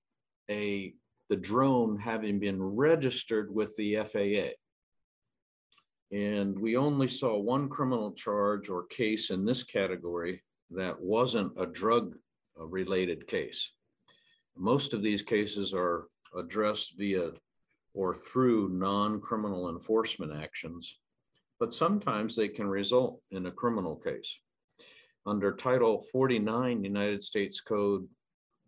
a 0.51 0.95
the 1.31 1.37
drone 1.37 1.99
having 1.99 2.39
been 2.39 2.63
registered 2.63 3.55
with 3.55 3.75
the 3.77 3.97
FAA. 3.97 4.53
And 6.11 6.59
we 6.59 6.77
only 6.77 7.09
saw 7.09 7.39
one 7.39 7.69
criminal 7.69 8.13
charge 8.13 8.69
or 8.69 8.87
case 8.87 9.31
in 9.31 9.45
this 9.45 9.63
category 9.63 10.43
that 10.71 11.01
wasn't 11.01 11.53
a 11.59 11.67
drug 11.67 12.15
related 12.57 13.27
case. 13.27 13.73
Most 14.57 14.95
of 14.95 15.03
these 15.03 15.23
cases 15.23 15.75
are 15.75 16.07
addressed 16.37 16.95
via 16.97 17.33
or 17.95 18.15
through 18.15 18.71
non 18.71 19.21
criminal 19.21 19.69
enforcement 19.69 20.33
actions, 20.33 20.99
but 21.61 21.75
sometimes 21.75 22.35
they 22.35 22.49
can 22.49 22.67
result 22.67 23.21
in 23.31 23.47
a 23.47 23.51
criminal 23.51 23.97
case. 23.97 24.39
Under 25.27 25.53
Title 25.53 26.03
49 26.13 26.85
United 26.85 27.23
States 27.23 27.61
Code 27.61 28.09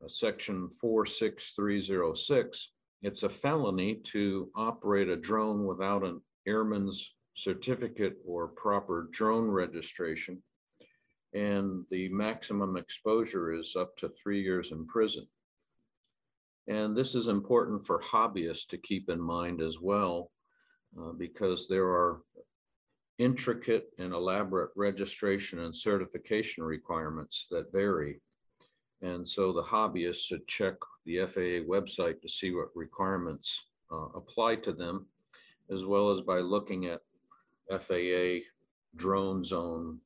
uh, 0.05 0.09
section 0.09 0.69
46306, 0.69 2.71
it's 3.03 3.23
a 3.23 3.29
felony 3.29 3.95
to 4.05 4.51
operate 4.55 5.09
a 5.09 5.17
drone 5.17 5.65
without 5.65 6.05
an 6.05 6.21
airman's 6.47 7.15
certificate 7.35 8.17
or 8.27 8.49
proper 8.49 9.09
drone 9.13 9.51
registration. 9.51 10.43
And 11.33 11.85
the 11.91 12.09
maximum 12.09 12.77
exposure 12.77 13.53
is 13.53 13.77
up 13.77 13.97
to 13.99 14.11
three 14.11 14.43
years 14.43 14.73
in 14.73 14.87
prison. 14.87 15.27
And 16.67 16.97
this 16.97 17.15
is 17.15 17.29
important 17.29 17.85
for 17.85 18.03
hobbyists 18.03 18.67
to 18.69 18.79
keep 18.79 19.09
in 19.09 19.21
mind 19.21 19.61
as 19.61 19.81
well, 19.81 20.31
uh, 21.01 21.13
because 21.13 21.69
there 21.69 21.87
are 21.87 22.23
intricate 23.19 23.91
and 23.99 24.13
elaborate 24.13 24.71
registration 24.77 25.61
and 25.61 25.77
certification 25.77 26.65
requirements 26.65 27.47
that 27.51 27.73
vary 27.73 28.21
and 29.03 29.27
so 29.27 29.53
the 29.53 29.63
hobbyists 29.63 30.27
should 30.27 30.47
check 30.47 30.75
the 31.07 31.25
FAA 31.27 31.65
website 31.67 32.21
to 32.21 32.29
see 32.29 32.53
what 32.53 32.69
requirements 32.75 33.65
uh, 33.91 34.09
apply 34.15 34.57
to 34.57 34.73
them, 34.73 35.07
as 35.73 35.85
well 35.85 36.11
as 36.11 36.21
by 36.21 36.39
looking 36.39 36.87
at 36.87 37.01
FAA 37.71 38.47
drone 38.97 39.45
zone.faa.gov. 39.45 40.01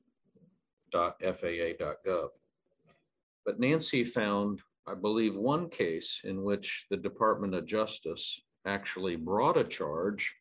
But 3.44 3.60
Nancy 3.60 4.04
found, 4.04 4.60
I 4.86 4.94
believe, 4.94 5.34
one 5.36 5.68
case 5.68 6.20
in 6.24 6.42
which 6.42 6.86
the 6.90 6.96
Department 6.96 7.54
of 7.54 7.66
Justice 7.66 8.40
actually 8.66 9.16
brought 9.16 9.58
a 9.58 9.64
charge 9.64 10.34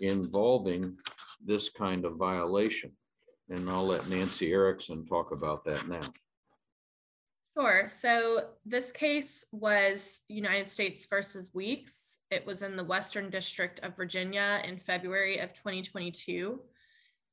involving 0.00 0.96
this 1.44 1.68
kind 1.68 2.04
of 2.04 2.16
violation. 2.16 2.92
And 3.50 3.70
I'll 3.70 3.86
let 3.86 4.08
Nancy 4.08 4.52
Erickson 4.52 5.06
talk 5.06 5.32
about 5.32 5.64
that 5.64 5.88
now. 5.88 6.00
Sure. 7.56 7.88
So 7.88 8.50
this 8.64 8.92
case 8.92 9.44
was 9.50 10.20
United 10.28 10.68
States 10.68 11.06
versus 11.06 11.50
Weeks. 11.52 12.18
It 12.30 12.46
was 12.46 12.62
in 12.62 12.76
the 12.76 12.84
Western 12.84 13.30
District 13.30 13.80
of 13.82 13.96
Virginia 13.96 14.60
in 14.64 14.78
February 14.78 15.38
of 15.38 15.52
2022. 15.52 16.60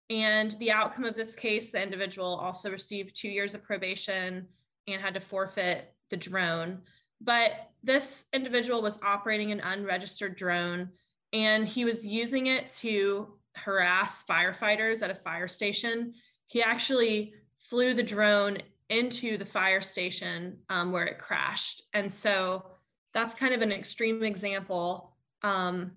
And 0.09 0.51
the 0.59 0.71
outcome 0.71 1.05
of 1.05 1.15
this 1.15 1.35
case, 1.35 1.71
the 1.71 1.81
individual 1.81 2.35
also 2.35 2.71
received 2.71 3.15
two 3.15 3.29
years 3.29 3.55
of 3.55 3.63
probation 3.63 4.47
and 4.87 5.01
had 5.01 5.13
to 5.15 5.19
forfeit 5.19 5.93
the 6.09 6.17
drone. 6.17 6.79
But 7.21 7.69
this 7.83 8.25
individual 8.33 8.81
was 8.81 8.99
operating 9.03 9.51
an 9.51 9.61
unregistered 9.61 10.35
drone 10.35 10.89
and 11.33 11.67
he 11.67 11.85
was 11.85 12.05
using 12.05 12.47
it 12.47 12.67
to 12.77 13.33
harass 13.55 14.23
firefighters 14.23 15.01
at 15.01 15.11
a 15.11 15.15
fire 15.15 15.47
station. 15.47 16.13
He 16.47 16.61
actually 16.61 17.33
flew 17.57 17.93
the 17.93 18.03
drone 18.03 18.57
into 18.89 19.37
the 19.37 19.45
fire 19.45 19.81
station 19.81 20.57
um, 20.69 20.91
where 20.91 21.05
it 21.05 21.19
crashed. 21.19 21.83
And 21.93 22.11
so 22.11 22.65
that's 23.13 23.33
kind 23.35 23.53
of 23.53 23.61
an 23.61 23.71
extreme 23.71 24.23
example. 24.23 25.15
Um, 25.41 25.91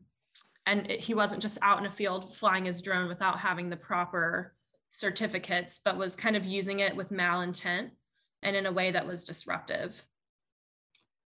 and 0.67 0.91
it, 0.91 1.01
he 1.01 1.15
wasn't 1.15 1.43
just 1.43 1.59
out 1.63 1.79
in 1.79 1.87
a 1.87 1.91
field 1.91 2.35
flying 2.35 2.65
his 2.65 2.81
drone 2.81 3.09
without 3.09 3.39
having 3.39 3.69
the 3.69 3.77
proper 3.77 4.55
certificates, 4.91 5.81
but 5.85 5.99
was 5.99 6.17
kind 6.17 6.37
of 6.37 6.47
using 6.47 6.81
it 6.81 6.97
with 6.97 7.11
malintent 7.11 7.91
and 8.43 8.57
in 8.57 8.67
a 8.67 8.73
way 8.73 8.91
that 8.91 9.07
was 9.07 9.25
disruptive. 9.25 10.03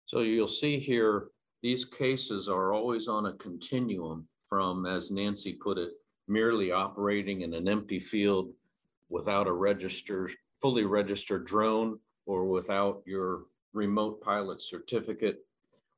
So 0.06 0.20
you'll 0.20 0.48
see 0.48 0.78
here, 0.78 1.28
these 1.62 1.84
cases 1.84 2.48
are 2.48 2.72
always 2.72 3.06
on 3.06 3.26
a 3.26 3.34
continuum 3.34 4.26
from, 4.48 4.84
as 4.84 5.10
Nancy 5.10 5.52
put 5.52 5.78
it, 5.78 5.92
merely 6.28 6.72
operating 6.72 7.42
in 7.42 7.54
an 7.54 7.68
empty 7.68 8.00
field 8.00 8.52
without 9.08 9.46
a 9.46 9.52
register 9.52 10.30
fully 10.62 10.84
registered 10.84 11.44
drone 11.44 11.98
or 12.24 12.44
without 12.46 13.02
your 13.04 13.42
remote 13.74 14.22
pilot 14.22 14.62
certificate, 14.62 15.44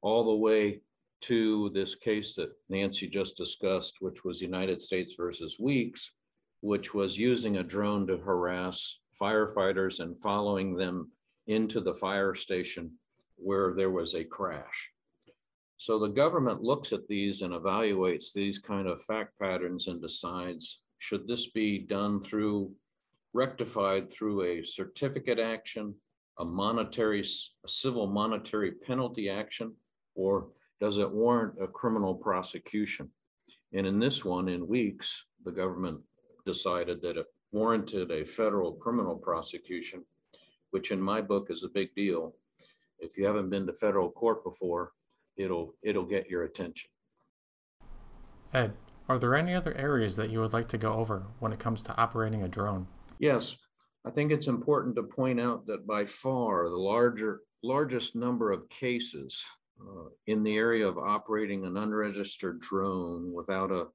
all 0.00 0.24
the 0.24 0.34
way 0.34 0.80
to 1.20 1.70
this 1.70 1.94
case 1.94 2.34
that 2.34 2.52
Nancy 2.68 3.06
just 3.06 3.36
discussed, 3.36 3.96
which 4.00 4.24
was 4.24 4.42
United 4.42 4.80
States 4.80 5.14
versus 5.14 5.58
Weeks, 5.60 6.12
which 6.60 6.94
was 6.94 7.18
using 7.18 7.58
a 7.58 7.62
drone 7.62 8.06
to 8.06 8.16
harass 8.16 8.98
firefighters 9.20 10.00
and 10.00 10.18
following 10.18 10.74
them 10.74 11.10
into 11.46 11.80
the 11.80 11.94
fire 11.94 12.34
station 12.34 12.90
where 13.36 13.74
there 13.74 13.90
was 13.90 14.14
a 14.14 14.24
crash. 14.24 14.90
So 15.76 15.98
the 15.98 16.08
government 16.08 16.62
looks 16.62 16.92
at 16.92 17.06
these 17.08 17.42
and 17.42 17.52
evaluates 17.52 18.32
these 18.32 18.58
kind 18.58 18.88
of 18.88 19.02
fact 19.02 19.38
patterns 19.38 19.88
and 19.88 20.00
decides, 20.00 20.80
should 20.98 21.26
this 21.26 21.50
be 21.50 21.78
done 21.78 22.22
through 22.22 22.72
rectified 23.34 24.10
through 24.10 24.42
a 24.42 24.64
certificate 24.64 25.38
action, 25.38 25.94
a 26.38 26.44
monetary, 26.44 27.20
a 27.20 27.68
civil 27.68 28.06
monetary 28.06 28.72
penalty 28.72 29.28
action, 29.28 29.74
or 30.14 30.48
does 30.80 30.98
it 30.98 31.10
warrant 31.10 31.54
a 31.60 31.66
criminal 31.66 32.14
prosecution? 32.14 33.10
And 33.72 33.86
in 33.86 33.98
this 33.98 34.24
one, 34.24 34.48
in 34.48 34.66
weeks, 34.66 35.24
the 35.44 35.50
government 35.50 36.00
decided 36.46 37.02
that 37.02 37.16
it 37.16 37.26
warranted 37.52 38.10
a 38.10 38.24
federal 38.24 38.72
criminal 38.72 39.16
prosecution, 39.16 40.04
which 40.70 40.90
in 40.92 41.00
my 41.00 41.20
book 41.20 41.48
is 41.50 41.64
a 41.64 41.68
big 41.68 41.94
deal. 41.94 42.34
If 43.00 43.18
you 43.18 43.26
haven't 43.26 43.50
been 43.50 43.66
to 43.66 43.72
federal 43.72 44.10
court 44.10 44.44
before, 44.44 44.92
it'll 45.36 45.74
it'll 45.82 46.06
get 46.06 46.30
your 46.30 46.44
attention. 46.44 46.88
Ed, 48.52 48.74
are 49.08 49.18
there 49.18 49.34
any 49.34 49.54
other 49.54 49.74
areas 49.74 50.14
that 50.16 50.30
you 50.30 50.40
would 50.40 50.52
like 50.52 50.68
to 50.68 50.78
go 50.78 50.94
over 50.94 51.26
when 51.40 51.52
it 51.52 51.58
comes 51.58 51.82
to 51.84 51.96
operating 51.96 52.42
a 52.42 52.48
drone? 52.48 52.86
Yes, 53.18 53.56
I 54.04 54.10
think 54.10 54.32
it's 54.32 54.48
important 54.48 54.96
to 54.96 55.02
point 55.02 55.40
out 55.40 55.66
that 55.66 55.86
by 55.86 56.04
far 56.04 56.68
the 56.68 56.76
larger, 56.76 57.40
largest 57.62 58.14
number 58.14 58.52
of 58.52 58.68
cases 58.68 59.42
uh, 59.80 60.08
in 60.26 60.42
the 60.42 60.56
area 60.56 60.86
of 60.86 60.98
operating 60.98 61.64
an 61.64 61.76
unregistered 61.76 62.60
drone 62.60 63.32
without 63.32 63.70
a 63.70 63.86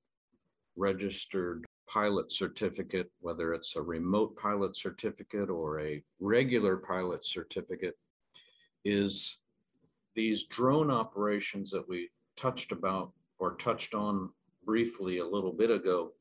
registered 0.75 1.65
pilot 1.87 2.31
certificate, 2.31 3.11
whether 3.19 3.53
it's 3.53 3.75
a 3.75 3.81
remote 3.81 4.35
pilot 4.37 4.77
certificate 4.77 5.49
or 5.49 5.79
a 5.79 6.03
regular 6.19 6.77
pilot 6.77 7.25
certificate, 7.25 7.97
is 8.85 9.37
these 10.15 10.45
drone 10.45 10.89
operations 10.89 11.71
that 11.71 11.87
we 11.87 12.09
touched 12.37 12.71
about 12.71 13.11
or 13.37 13.55
touched 13.55 13.93
on 13.93 14.29
briefly 14.65 15.17
a 15.17 15.25
little 15.25 15.51
bit 15.51 15.71
ago 15.71 16.11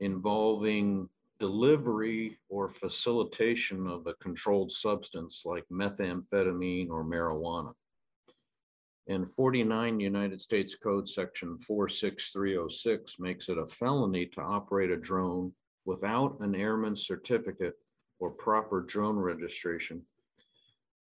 involving 0.00 1.08
delivery 1.42 2.38
or 2.48 2.68
facilitation 2.68 3.88
of 3.88 4.06
a 4.06 4.14
controlled 4.22 4.70
substance 4.70 5.42
like 5.44 5.64
methamphetamine 5.72 6.88
or 6.88 7.02
marijuana. 7.02 7.72
And 9.08 9.28
49 9.28 9.98
United 9.98 10.40
States 10.40 10.76
Code 10.76 11.08
Section 11.08 11.58
46306 11.58 13.16
makes 13.18 13.48
it 13.48 13.58
a 13.58 13.66
felony 13.66 14.24
to 14.26 14.40
operate 14.40 14.92
a 14.92 14.96
drone 14.96 15.52
without 15.84 16.38
an 16.38 16.54
airman's 16.54 17.08
certificate 17.08 17.74
or 18.20 18.30
proper 18.30 18.80
drone 18.80 19.16
registration 19.16 20.00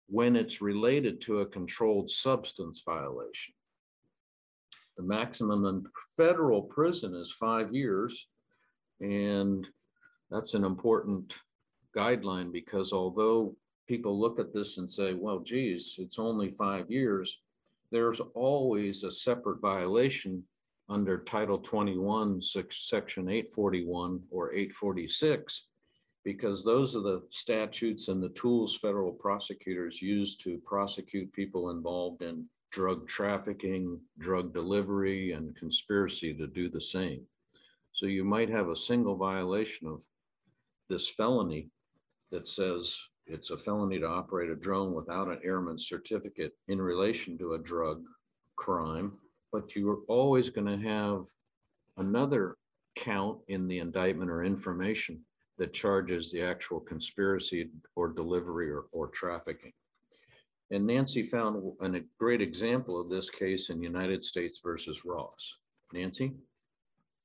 when 0.07 0.35
it's 0.35 0.59
related 0.59 1.21
to 1.21 1.41
a 1.41 1.45
controlled 1.45 2.09
substance 2.09 2.81
violation. 2.83 3.53
The 4.97 5.03
maximum 5.03 5.65
in 5.65 5.85
federal 6.17 6.63
prison 6.63 7.13
is 7.13 7.31
five 7.31 7.75
years. 7.75 8.25
And 9.01 9.67
that's 10.35 10.53
an 10.53 10.65
important 10.65 11.33
guideline 11.95 12.51
because 12.51 12.91
although 12.91 13.55
people 13.87 14.19
look 14.19 14.37
at 14.37 14.53
this 14.53 14.77
and 14.77 14.91
say, 14.91 15.13
well, 15.13 15.39
geez, 15.39 15.95
it's 15.97 16.19
only 16.19 16.51
five 16.51 16.91
years, 16.91 17.39
there's 17.89 18.19
always 18.33 19.03
a 19.03 19.11
separate 19.11 19.61
violation 19.61 20.43
under 20.89 21.19
Title 21.19 21.57
21, 21.57 22.41
Section 22.41 23.29
841 23.29 24.19
or 24.29 24.51
846, 24.51 25.67
because 26.25 26.65
those 26.65 26.97
are 26.97 27.01
the 27.01 27.23
statutes 27.29 28.09
and 28.09 28.21
the 28.21 28.29
tools 28.29 28.75
federal 28.75 29.13
prosecutors 29.13 30.01
use 30.01 30.35
to 30.35 30.61
prosecute 30.65 31.31
people 31.31 31.69
involved 31.69 32.21
in 32.21 32.43
drug 32.71 33.07
trafficking, 33.07 33.97
drug 34.19 34.53
delivery, 34.53 35.31
and 35.31 35.55
conspiracy 35.55 36.33
to 36.33 36.45
do 36.45 36.69
the 36.69 36.81
same. 36.81 37.21
So 37.93 38.07
you 38.07 38.25
might 38.25 38.49
have 38.49 38.67
a 38.67 38.75
single 38.75 39.15
violation 39.15 39.87
of 39.87 40.03
this 40.89 41.09
felony 41.09 41.69
that 42.31 42.47
says 42.47 42.97
it's 43.27 43.49
a 43.49 43.57
felony 43.57 43.99
to 43.99 44.07
operate 44.07 44.49
a 44.49 44.55
drone 44.55 44.93
without 44.93 45.27
an 45.27 45.39
airman's 45.43 45.87
certificate 45.87 46.53
in 46.67 46.81
relation 46.81 47.37
to 47.39 47.53
a 47.53 47.59
drug 47.59 48.03
crime, 48.55 49.13
but 49.51 49.75
you 49.75 49.89
are 49.89 50.01
always 50.07 50.49
going 50.49 50.67
to 50.67 50.87
have 50.87 51.25
another 51.97 52.57
count 52.95 53.39
in 53.47 53.67
the 53.67 53.79
indictment 53.79 54.29
or 54.29 54.43
information 54.43 55.19
that 55.57 55.73
charges 55.73 56.31
the 56.31 56.41
actual 56.41 56.79
conspiracy 56.79 57.69
or 57.95 58.09
delivery 58.09 58.69
or, 58.69 58.85
or 58.91 59.07
trafficking. 59.07 59.71
And 60.71 60.85
Nancy 60.85 61.23
found 61.23 61.73
a 61.81 62.01
great 62.19 62.41
example 62.41 62.99
of 62.99 63.09
this 63.09 63.29
case 63.29 63.69
in 63.69 63.81
United 63.81 64.23
States 64.23 64.59
versus 64.63 65.05
Ross. 65.05 65.55
Nancy? 65.93 66.33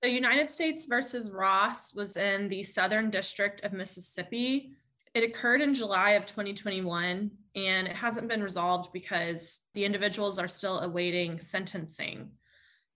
The 0.02 0.10
United 0.10 0.48
States 0.48 0.86
versus 0.86 1.30
Ross 1.30 1.94
was 1.94 2.16
in 2.16 2.48
the 2.48 2.62
Southern 2.62 3.10
District 3.10 3.62
of 3.64 3.74
Mississippi. 3.74 4.72
It 5.12 5.24
occurred 5.24 5.60
in 5.60 5.74
July 5.74 6.12
of 6.12 6.24
2021, 6.24 7.30
and 7.54 7.86
it 7.86 7.94
hasn't 7.96 8.28
been 8.28 8.42
resolved 8.42 8.94
because 8.94 9.60
the 9.74 9.84
individuals 9.84 10.38
are 10.38 10.48
still 10.48 10.80
awaiting 10.80 11.38
sentencing. 11.40 12.30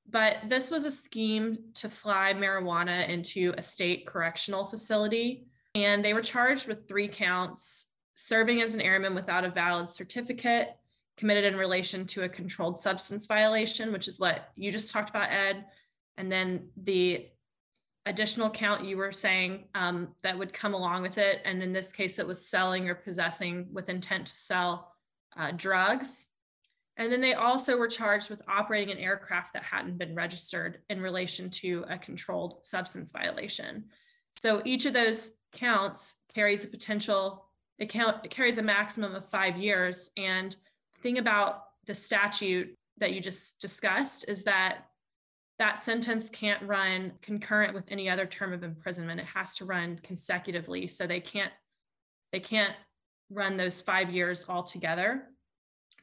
But 0.08 0.38
this 0.48 0.70
was 0.70 0.86
a 0.86 0.90
scheme 0.90 1.58
to 1.74 1.90
fly 1.90 2.32
marijuana 2.32 3.06
into 3.06 3.52
a 3.58 3.62
state 3.62 4.06
correctional 4.06 4.64
facility, 4.64 5.46
and 5.74 6.02
they 6.02 6.14
were 6.14 6.22
charged 6.22 6.68
with 6.68 6.88
three 6.88 7.08
counts 7.08 7.88
serving 8.14 8.62
as 8.62 8.74
an 8.74 8.80
airman 8.80 9.14
without 9.14 9.44
a 9.44 9.50
valid 9.50 9.90
certificate, 9.90 10.76
committed 11.18 11.44
in 11.44 11.56
relation 11.56 12.06
to 12.06 12.22
a 12.22 12.28
controlled 12.28 12.78
substance 12.78 13.26
violation, 13.26 13.92
which 13.92 14.08
is 14.08 14.18
what 14.18 14.48
you 14.56 14.72
just 14.72 14.90
talked 14.90 15.10
about, 15.10 15.30
Ed. 15.30 15.66
And 16.16 16.30
then 16.30 16.68
the 16.76 17.28
additional 18.06 18.50
count 18.50 18.84
you 18.84 18.96
were 18.96 19.12
saying 19.12 19.64
um, 19.74 20.08
that 20.22 20.38
would 20.38 20.52
come 20.52 20.74
along 20.74 21.02
with 21.02 21.18
it. 21.18 21.40
And 21.44 21.62
in 21.62 21.72
this 21.72 21.92
case, 21.92 22.18
it 22.18 22.26
was 22.26 22.46
selling 22.46 22.88
or 22.88 22.94
possessing 22.94 23.66
with 23.72 23.88
intent 23.88 24.26
to 24.26 24.36
sell 24.36 24.92
uh, 25.36 25.52
drugs. 25.56 26.28
And 26.96 27.10
then 27.10 27.20
they 27.20 27.34
also 27.34 27.76
were 27.76 27.88
charged 27.88 28.30
with 28.30 28.42
operating 28.46 28.92
an 28.92 29.02
aircraft 29.02 29.54
that 29.54 29.64
hadn't 29.64 29.98
been 29.98 30.14
registered 30.14 30.78
in 30.90 31.00
relation 31.00 31.50
to 31.50 31.84
a 31.88 31.98
controlled 31.98 32.64
substance 32.64 33.10
violation. 33.10 33.86
So 34.38 34.62
each 34.64 34.86
of 34.86 34.92
those 34.92 35.32
counts 35.52 36.16
carries 36.32 36.64
a 36.64 36.68
potential 36.68 37.44
it, 37.78 37.94
it 37.94 38.30
carries 38.30 38.58
a 38.58 38.62
maximum 38.62 39.14
of 39.14 39.26
five 39.26 39.56
years. 39.56 40.10
And 40.16 40.52
the 40.94 41.00
thing 41.02 41.18
about 41.18 41.64
the 41.86 41.94
statute 41.94 42.74
that 42.98 43.12
you 43.12 43.20
just 43.20 43.60
discussed 43.60 44.26
is 44.28 44.44
that 44.44 44.86
that 45.58 45.78
sentence 45.78 46.28
can't 46.28 46.62
run 46.62 47.12
concurrent 47.22 47.74
with 47.74 47.84
any 47.88 48.10
other 48.10 48.26
term 48.26 48.52
of 48.52 48.62
imprisonment. 48.62 49.20
It 49.20 49.26
has 49.26 49.54
to 49.56 49.64
run 49.64 49.98
consecutively. 50.02 50.86
So 50.86 51.06
they 51.06 51.20
can't 51.20 51.52
they 52.32 52.40
can't 52.40 52.74
run 53.30 53.56
those 53.56 53.80
five 53.80 54.10
years 54.10 54.44
all 54.48 54.64
together. 54.64 55.28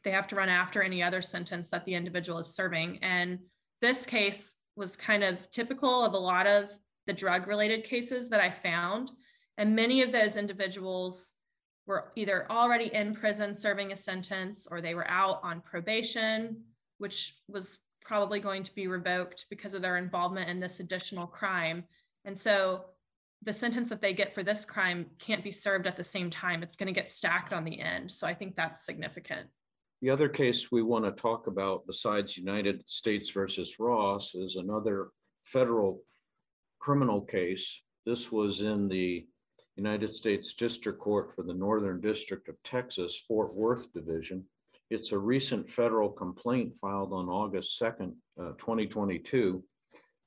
They 0.03 0.11
have 0.11 0.27
to 0.29 0.35
run 0.35 0.49
after 0.49 0.81
any 0.81 1.03
other 1.03 1.21
sentence 1.21 1.67
that 1.69 1.85
the 1.85 1.93
individual 1.93 2.39
is 2.39 2.55
serving. 2.55 2.99
And 3.01 3.39
this 3.81 4.05
case 4.05 4.57
was 4.77 4.95
kind 4.95 5.23
of 5.23 5.51
typical 5.51 6.05
of 6.05 6.13
a 6.13 6.17
lot 6.17 6.47
of 6.47 6.71
the 7.05 7.13
drug 7.13 7.47
related 7.47 7.83
cases 7.83 8.29
that 8.29 8.39
I 8.39 8.49
found. 8.49 9.11
And 9.57 9.75
many 9.75 10.01
of 10.01 10.11
those 10.11 10.37
individuals 10.37 11.35
were 11.85 12.11
either 12.15 12.49
already 12.49 12.93
in 12.93 13.13
prison 13.13 13.53
serving 13.53 13.91
a 13.91 13.95
sentence 13.97 14.67
or 14.71 14.79
they 14.79 14.95
were 14.95 15.09
out 15.09 15.41
on 15.43 15.61
probation, 15.61 16.63
which 16.99 17.35
was 17.49 17.79
probably 18.11 18.41
going 18.41 18.61
to 18.61 18.75
be 18.75 18.87
revoked 18.87 19.45
because 19.49 19.73
of 19.73 19.81
their 19.81 19.95
involvement 19.95 20.49
in 20.49 20.59
this 20.59 20.81
additional 20.81 21.25
crime. 21.25 21.81
And 22.25 22.37
so 22.37 22.83
the 23.41 23.53
sentence 23.53 23.87
that 23.87 24.01
they 24.01 24.11
get 24.11 24.35
for 24.35 24.43
this 24.43 24.65
crime 24.65 25.05
can't 25.17 25.45
be 25.45 25.49
served 25.49 25.87
at 25.87 25.95
the 25.95 26.03
same 26.03 26.29
time. 26.29 26.61
It's 26.61 26.75
going 26.75 26.93
to 26.93 26.99
get 26.99 27.09
stacked 27.09 27.53
on 27.53 27.63
the 27.63 27.79
end. 27.79 28.11
So 28.11 28.27
I 28.27 28.33
think 28.33 28.57
that's 28.57 28.85
significant. 28.85 29.47
The 30.01 30.09
other 30.09 30.27
case 30.27 30.73
we 30.73 30.83
want 30.83 31.05
to 31.05 31.11
talk 31.11 31.47
about 31.47 31.87
besides 31.87 32.35
United 32.35 32.83
States 32.85 33.29
versus 33.29 33.79
Ross 33.79 34.35
is 34.35 34.57
another 34.57 35.11
federal 35.45 36.01
criminal 36.79 37.21
case. 37.21 37.81
This 38.05 38.29
was 38.29 38.59
in 38.59 38.89
the 38.89 39.25
United 39.77 40.13
States 40.13 40.53
District 40.53 40.99
Court 40.99 41.33
for 41.33 41.43
the 41.43 41.53
Northern 41.53 42.01
District 42.01 42.49
of 42.49 42.61
Texas, 42.65 43.23
Fort 43.25 43.53
Worth 43.55 43.93
Division. 43.93 44.43
It's 44.91 45.13
a 45.13 45.17
recent 45.17 45.71
federal 45.71 46.09
complaint 46.09 46.77
filed 46.77 47.13
on 47.13 47.29
August 47.29 47.79
2nd, 47.79 48.13
uh, 48.37 48.51
2022. 48.57 49.63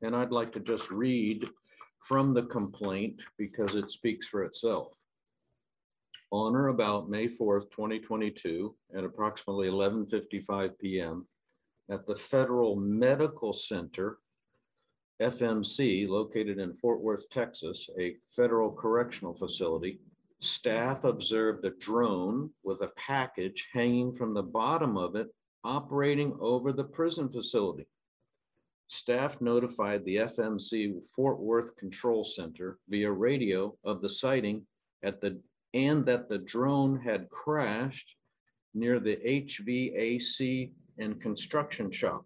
And 0.00 0.16
I'd 0.16 0.32
like 0.32 0.52
to 0.54 0.60
just 0.60 0.90
read 0.90 1.46
from 2.00 2.32
the 2.32 2.44
complaint 2.44 3.20
because 3.36 3.74
it 3.74 3.90
speaks 3.90 4.26
for 4.26 4.42
itself. 4.42 4.96
On 6.30 6.56
or 6.56 6.68
about 6.68 7.10
May 7.10 7.28
4th, 7.28 7.70
2022, 7.72 8.74
at 8.96 9.04
approximately 9.04 9.68
11:55 9.68 10.78
p.m., 10.78 11.28
at 11.90 12.06
the 12.06 12.16
Federal 12.16 12.74
Medical 12.74 13.52
Center 13.52 14.18
FMC, 15.20 16.08
located 16.08 16.58
in 16.58 16.72
Fort 16.72 17.02
Worth, 17.02 17.28
Texas, 17.28 17.90
a 17.98 18.16
federal 18.34 18.72
correctional 18.72 19.34
facility, 19.34 20.00
staff 20.44 21.04
observed 21.04 21.64
a 21.64 21.70
drone 21.70 22.50
with 22.62 22.80
a 22.82 22.90
package 22.96 23.68
hanging 23.72 24.14
from 24.14 24.34
the 24.34 24.42
bottom 24.42 24.96
of 24.96 25.16
it 25.16 25.28
operating 25.64 26.36
over 26.40 26.72
the 26.72 26.84
prison 26.84 27.28
facility. 27.28 27.86
Staff 28.88 29.40
notified 29.40 30.04
the 30.04 30.16
FMC 30.16 31.04
Fort 31.16 31.38
Worth 31.38 31.76
Control 31.76 32.24
Center 32.24 32.78
via 32.88 33.10
radio 33.10 33.74
of 33.84 34.02
the 34.02 34.10
sighting 34.10 34.66
at 35.02 35.20
the 35.20 35.40
and 35.72 36.06
that 36.06 36.28
the 36.28 36.38
drone 36.38 37.00
had 37.00 37.28
crashed 37.30 38.14
near 38.74 39.00
the 39.00 39.16
HVAC 39.16 40.70
and 40.98 41.20
construction 41.20 41.90
shop. 41.90 42.24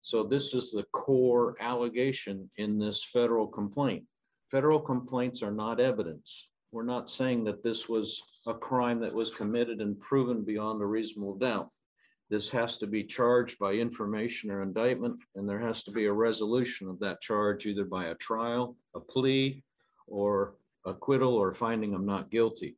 So 0.00 0.22
this 0.22 0.54
is 0.54 0.72
the 0.72 0.84
core 0.92 1.54
allegation 1.60 2.50
in 2.56 2.78
this 2.78 3.04
federal 3.04 3.46
complaint. 3.46 4.04
Federal 4.50 4.80
complaints 4.80 5.42
are 5.42 5.50
not 5.50 5.80
evidence. 5.80 6.48
We're 6.70 6.84
not 6.84 7.08
saying 7.08 7.44
that 7.44 7.62
this 7.62 7.88
was 7.88 8.22
a 8.46 8.52
crime 8.52 9.00
that 9.00 9.14
was 9.14 9.30
committed 9.30 9.80
and 9.80 9.98
proven 9.98 10.44
beyond 10.44 10.82
a 10.82 10.86
reasonable 10.86 11.36
doubt. 11.36 11.70
This 12.30 12.50
has 12.50 12.76
to 12.78 12.86
be 12.86 13.04
charged 13.04 13.58
by 13.58 13.72
information 13.72 14.50
or 14.50 14.62
indictment, 14.62 15.18
and 15.34 15.48
there 15.48 15.60
has 15.60 15.82
to 15.84 15.90
be 15.90 16.04
a 16.04 16.12
resolution 16.12 16.88
of 16.88 16.98
that 16.98 17.22
charge 17.22 17.64
either 17.64 17.86
by 17.86 18.06
a 18.06 18.14
trial, 18.16 18.76
a 18.94 19.00
plea, 19.00 19.62
or 20.06 20.56
acquittal 20.84 21.34
or 21.34 21.54
finding 21.54 21.90
them 21.90 22.04
not 22.04 22.30
guilty. 22.30 22.76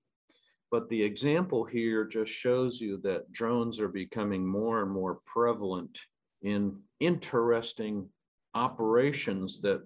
But 0.70 0.88
the 0.88 1.02
example 1.02 1.64
here 1.64 2.04
just 2.04 2.30
shows 2.30 2.80
you 2.80 2.98
that 2.98 3.32
drones 3.32 3.80
are 3.80 3.88
becoming 3.88 4.46
more 4.46 4.82
and 4.82 4.90
more 4.90 5.20
prevalent 5.26 5.98
in 6.42 6.78
interesting 7.00 8.08
operations 8.54 9.60
that 9.62 9.82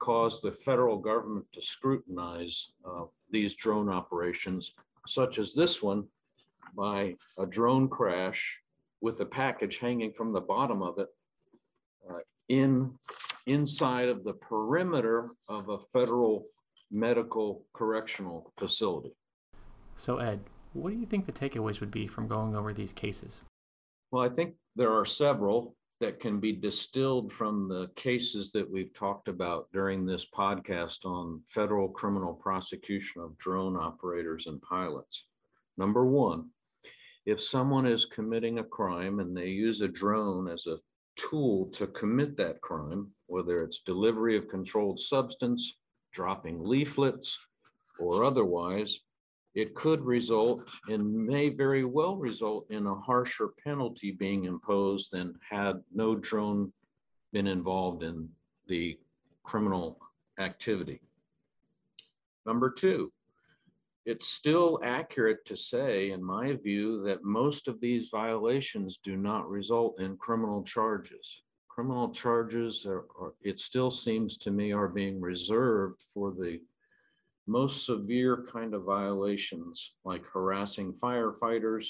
cause 0.00 0.40
the 0.40 0.52
federal 0.52 0.98
government 0.98 1.46
to 1.52 1.62
scrutinize 1.62 2.72
uh, 2.84 3.04
these 3.30 3.54
drone 3.54 3.88
operations, 3.88 4.72
such 5.06 5.38
as 5.38 5.54
this 5.54 5.82
one 5.82 6.04
by 6.76 7.14
a 7.38 7.46
drone 7.46 7.88
crash 7.88 8.58
with 9.00 9.20
a 9.20 9.24
package 9.24 9.78
hanging 9.78 10.12
from 10.12 10.32
the 10.32 10.40
bottom 10.40 10.82
of 10.82 10.98
it 10.98 11.08
uh, 12.10 12.18
in 12.48 12.92
inside 13.46 14.08
of 14.08 14.24
the 14.24 14.34
perimeter 14.34 15.30
of 15.48 15.68
a 15.70 15.78
federal 15.78 16.46
medical 16.90 17.64
correctional 17.72 18.52
facility. 18.58 19.12
So, 19.96 20.18
Ed, 20.18 20.40
what 20.74 20.90
do 20.90 20.96
you 20.96 21.06
think 21.06 21.26
the 21.26 21.32
takeaways 21.32 21.80
would 21.80 21.90
be 21.90 22.06
from 22.06 22.28
going 22.28 22.54
over 22.54 22.72
these 22.72 22.92
cases? 22.92 23.44
Well, 24.10 24.22
I 24.22 24.28
think 24.28 24.54
there 24.76 24.92
are 24.92 25.04
several 25.04 25.74
that 26.00 26.20
can 26.20 26.38
be 26.38 26.52
distilled 26.52 27.32
from 27.32 27.68
the 27.68 27.90
cases 27.96 28.52
that 28.52 28.70
we've 28.70 28.92
talked 28.94 29.28
about 29.28 29.66
during 29.72 30.06
this 30.06 30.26
podcast 30.32 31.04
on 31.04 31.42
federal 31.48 31.88
criminal 31.88 32.34
prosecution 32.34 33.20
of 33.20 33.36
drone 33.38 33.76
operators 33.76 34.46
and 34.46 34.62
pilots. 34.62 35.26
Number 35.76 36.06
one, 36.06 36.50
if 37.26 37.40
someone 37.40 37.86
is 37.86 38.06
committing 38.06 38.58
a 38.58 38.64
crime 38.64 39.18
and 39.20 39.36
they 39.36 39.48
use 39.48 39.80
a 39.80 39.88
drone 39.88 40.48
as 40.48 40.66
a 40.66 40.78
tool 41.16 41.66
to 41.72 41.86
commit 41.88 42.36
that 42.36 42.60
crime, 42.60 43.08
whether 43.26 43.62
it's 43.62 43.80
delivery 43.80 44.36
of 44.36 44.48
controlled 44.48 45.00
substance, 45.00 45.76
dropping 46.12 46.64
leaflets, 46.64 47.36
or 47.98 48.24
otherwise, 48.24 49.00
it 49.54 49.74
could 49.74 50.04
result 50.04 50.68
and 50.88 51.26
may 51.26 51.48
very 51.48 51.84
well 51.84 52.16
result 52.16 52.66
in 52.70 52.86
a 52.86 52.94
harsher 52.94 53.48
penalty 53.64 54.12
being 54.12 54.44
imposed 54.44 55.10
than 55.12 55.38
had 55.48 55.82
no 55.92 56.14
drone 56.14 56.72
been 57.32 57.46
involved 57.46 58.02
in 58.02 58.28
the 58.66 58.98
criminal 59.42 59.98
activity. 60.38 61.00
Number 62.46 62.70
two, 62.70 63.12
it's 64.06 64.26
still 64.26 64.80
accurate 64.82 65.44
to 65.46 65.56
say, 65.56 66.12
in 66.12 66.22
my 66.22 66.54
view, 66.54 67.02
that 67.02 67.24
most 67.24 67.68
of 67.68 67.80
these 67.80 68.08
violations 68.08 68.96
do 68.96 69.16
not 69.16 69.50
result 69.50 70.00
in 70.00 70.16
criminal 70.16 70.62
charges. 70.62 71.42
Criminal 71.68 72.10
charges 72.10 72.86
are, 72.86 73.04
are 73.20 73.34
it 73.42 73.60
still 73.60 73.90
seems 73.90 74.38
to 74.38 74.50
me, 74.50 74.72
are 74.72 74.88
being 74.88 75.20
reserved 75.20 76.02
for 76.14 76.32
the 76.32 76.60
most 77.48 77.86
severe 77.86 78.46
kind 78.52 78.74
of 78.74 78.84
violations 78.84 79.94
like 80.04 80.24
harassing 80.24 80.92
firefighters, 80.92 81.86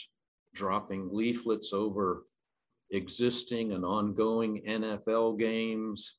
dropping 0.54 1.10
leaflets 1.12 1.72
over 1.72 2.24
existing 2.90 3.72
and 3.72 3.84
ongoing 3.84 4.62
NFL 4.66 5.38
games, 5.38 6.14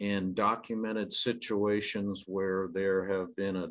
and 0.00 0.34
documented 0.34 1.12
situations 1.12 2.24
where 2.26 2.68
there 2.74 3.06
have 3.06 3.34
been 3.36 3.56
a, 3.56 3.68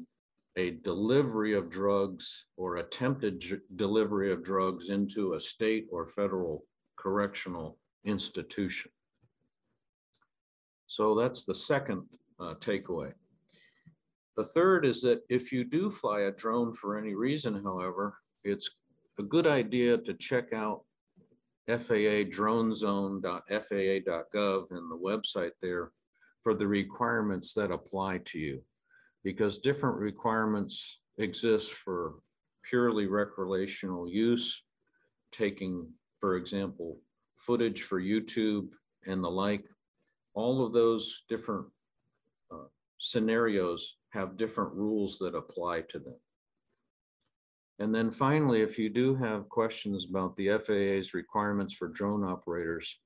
a 0.57 0.71
delivery 0.71 1.53
of 1.53 1.69
drugs 1.69 2.45
or 2.57 2.77
attempted 2.77 3.39
j- 3.39 3.57
delivery 3.75 4.31
of 4.31 4.43
drugs 4.43 4.89
into 4.89 5.33
a 5.33 5.39
state 5.39 5.85
or 5.91 6.07
federal 6.07 6.65
correctional 6.97 7.77
institution. 8.05 8.89
So 10.87 11.13
that's 11.13 11.43
the 11.43 11.55
second 11.55 12.03
uh, 12.39 12.55
takeaway. 12.55 13.11
The 14.37 14.43
third 14.43 14.85
is 14.85 15.01
that 15.01 15.21
if 15.29 15.51
you 15.51 15.63
do 15.63 15.89
fly 15.89 16.19
a 16.21 16.31
drone 16.31 16.73
for 16.73 16.97
any 16.97 17.15
reason, 17.15 17.63
however, 17.63 18.17
it's 18.43 18.69
a 19.17 19.23
good 19.23 19.47
idea 19.47 19.97
to 19.97 20.13
check 20.13 20.51
out 20.51 20.83
FAA 21.67 22.27
dronezone.faa.gov 22.29 24.71
and 24.71 24.91
the 24.91 24.97
website 24.97 25.51
there 25.61 25.91
for 26.43 26.53
the 26.53 26.67
requirements 26.67 27.53
that 27.53 27.71
apply 27.71 28.17
to 28.25 28.37
you. 28.37 28.61
Because 29.23 29.57
different 29.57 29.95
requirements 29.97 30.99
exist 31.17 31.71
for 31.73 32.15
purely 32.63 33.07
recreational 33.07 34.09
use, 34.09 34.63
taking, 35.31 35.87
for 36.19 36.35
example, 36.35 36.99
footage 37.37 37.83
for 37.83 38.01
YouTube 38.01 38.67
and 39.07 39.23
the 39.23 39.29
like. 39.29 39.63
All 40.33 40.65
of 40.65 40.73
those 40.73 41.23
different 41.29 41.67
uh, 42.51 42.65
scenarios 42.99 43.95
have 44.15 44.37
different 44.37 44.73
rules 44.73 45.19
that 45.19 45.35
apply 45.35 45.81
to 45.81 45.99
them. 45.99 46.15
And 47.79 47.93
then 47.93 48.09
finally, 48.09 48.61
if 48.61 48.79
you 48.79 48.89
do 48.89 49.15
have 49.15 49.49
questions 49.49 50.07
about 50.09 50.35
the 50.37 50.57
FAA's 50.57 51.13
requirements 51.13 51.73
for 51.73 51.89
drone 51.89 52.23
operators, 52.23 52.97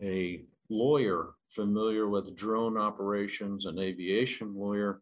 a 0.00 0.44
lawyer 0.70 1.34
familiar 1.48 2.08
with 2.08 2.36
drone 2.36 2.78
operations, 2.78 3.66
an 3.66 3.78
aviation 3.78 4.54
lawyer, 4.54 5.00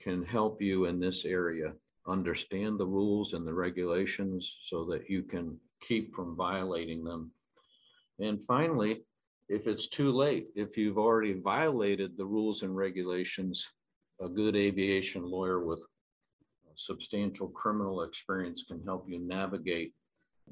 can 0.00 0.24
help 0.24 0.62
you 0.62 0.86
in 0.86 1.00
this 1.00 1.24
area 1.24 1.72
understand 2.08 2.78
the 2.78 2.86
rules 2.86 3.32
and 3.34 3.46
the 3.46 3.54
regulations 3.54 4.58
so 4.64 4.84
that 4.84 5.08
you 5.10 5.22
can 5.22 5.58
keep 5.80 6.14
from 6.14 6.36
violating 6.36 7.04
them. 7.04 7.30
And 8.18 8.42
finally, 8.44 9.02
if 9.48 9.66
it's 9.66 9.88
too 9.88 10.12
late, 10.12 10.48
if 10.54 10.76
you've 10.76 10.98
already 10.98 11.34
violated 11.34 12.16
the 12.16 12.24
rules 12.24 12.62
and 12.62 12.76
regulations, 12.76 13.68
a 14.22 14.28
good 14.28 14.56
aviation 14.56 15.24
lawyer 15.24 15.64
with 15.64 15.84
substantial 16.74 17.48
criminal 17.48 18.02
experience 18.02 18.64
can 18.66 18.82
help 18.84 19.04
you 19.08 19.18
navigate 19.18 19.92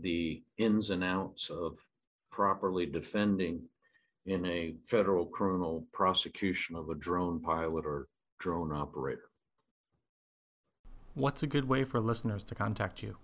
the 0.01 0.43
ins 0.59 0.91
and 0.91 1.05
outs 1.05 1.51
of 1.51 1.79
properly 2.31 2.87
defending 2.87 3.63
in 4.27 4.45
a 4.45 4.75
federal 4.87 5.27
criminal 5.27 5.87
prosecution 5.93 6.77
of 6.77 6.89
a 6.91 6.95
drone 6.95 7.41
pilot 7.41 7.87
or 7.87 8.09
drone 8.39 8.73
operator. 8.73 9.31
What's 11.15 11.43
a 11.43 11.47
good 11.47 11.69
way 11.69 11.85
for 11.85 12.01
listeners 12.01 12.45
to 12.45 12.55
contact 12.55 13.03
you? 13.03 13.17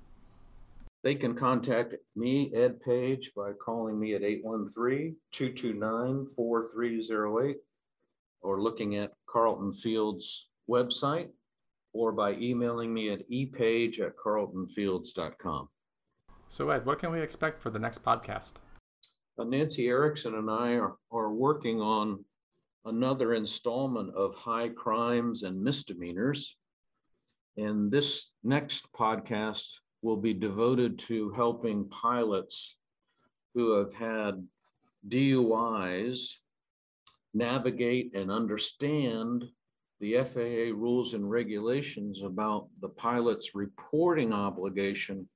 They 1.04 1.14
can 1.14 1.35
contact 1.37 1.94
me, 2.16 2.52
Ed 2.54 2.80
Page, 2.80 3.30
by 3.37 3.52
calling 3.52 3.98
me 3.98 4.14
at 4.14 4.24
813 4.24 5.16
229 5.32 6.26
4308 6.35 7.56
or 8.46 8.62
looking 8.62 8.96
at 8.96 9.12
Carlton 9.28 9.72
Fields 9.72 10.46
website 10.70 11.28
or 11.92 12.12
by 12.12 12.35
emailing 12.35 12.94
me 12.94 13.11
at 13.11 13.28
epage 13.30 14.00
at 14.00 14.16
carltonfields.com. 14.16 15.68
So, 16.48 16.70
Ed, 16.70 16.87
what 16.87 17.00
can 17.00 17.11
we 17.11 17.20
expect 17.20 17.61
for 17.61 17.70
the 17.70 17.78
next 17.78 18.04
podcast? 18.04 18.54
Uh, 19.38 19.44
Nancy 19.44 19.88
Erickson 19.88 20.37
and 20.37 20.50
I 20.50 20.74
are, 20.74 20.94
are 21.11 21.32
working 21.32 21.80
on 21.80 22.24
another 22.85 23.35
installment 23.35 24.14
of 24.14 24.35
high 24.37 24.68
crimes 24.68 25.42
and 25.42 25.61
misdemeanors. 25.61 26.56
And 27.56 27.90
this 27.90 28.30
next 28.44 28.87
podcast 28.92 29.78
will 30.02 30.16
be 30.16 30.35
devoted 30.35 30.98
to 31.00 31.30
helping 31.30 31.88
pilots 31.88 32.76
who 33.54 33.72
have 33.72 33.92
had 33.92 34.46
DUIs 35.09 36.35
navigate 37.37 38.14
and 38.14 38.31
understand 38.31 39.44
the 40.01 40.16
FAA 40.25 40.75
rules 40.75 41.14
and 41.14 41.31
regulations 41.31 42.22
about 42.22 42.68
the 42.81 42.88
pilot's 42.88 43.55
reporting 43.55 44.33
obligation 44.33 45.29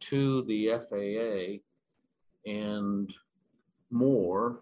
to 0.00 0.42
the 0.44 0.70
FAA 0.88 1.60
and 2.50 3.12
more 3.90 4.60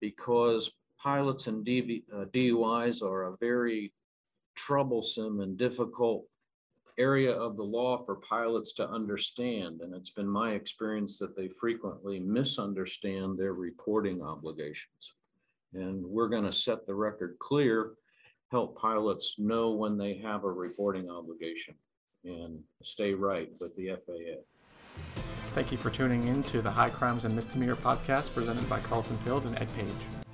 because 0.00 0.70
pilots 0.98 1.46
and 1.46 1.64
DV, 1.66 2.02
uh, 2.14 2.24
DUIs 2.26 3.02
are 3.02 3.24
a 3.24 3.36
very 3.38 3.92
troublesome 4.54 5.40
and 5.40 5.56
difficult 5.56 6.26
area 6.98 7.32
of 7.32 7.56
the 7.56 7.62
law 7.62 7.96
for 7.96 8.16
pilots 8.16 8.72
to 8.72 8.88
understand. 8.88 9.80
And 9.80 9.94
it's 9.94 10.10
been 10.10 10.28
my 10.28 10.52
experience 10.52 11.18
that 11.20 11.36
they 11.36 11.48
frequently 11.48 12.18
misunderstand 12.18 13.38
their 13.38 13.54
reporting 13.54 14.20
obligations. 14.22 15.12
And 15.74 16.04
we're 16.04 16.28
going 16.28 16.44
to 16.44 16.52
set 16.52 16.86
the 16.86 16.94
record 16.94 17.36
clear, 17.38 17.92
help 18.50 18.78
pilots 18.78 19.34
know 19.38 19.70
when 19.70 19.98
they 19.98 20.18
have 20.18 20.44
a 20.44 20.50
reporting 20.50 21.10
obligation 21.10 21.74
and 22.24 22.60
stay 22.82 23.14
right 23.14 23.50
with 23.60 23.76
the 23.76 23.90
FAA. 24.06 25.02
Thank 25.54 25.72
you 25.72 25.78
for 25.78 25.90
tuning 25.90 26.26
in 26.26 26.42
to 26.44 26.62
the 26.62 26.70
High 26.70 26.90
Crimes 26.90 27.24
and 27.24 27.34
Misdemeanor 27.34 27.76
podcast 27.76 28.34
presented 28.34 28.68
by 28.68 28.80
Carlton 28.80 29.16
Field 29.18 29.44
and 29.44 29.56
Ed 29.60 29.68
Page. 29.74 30.27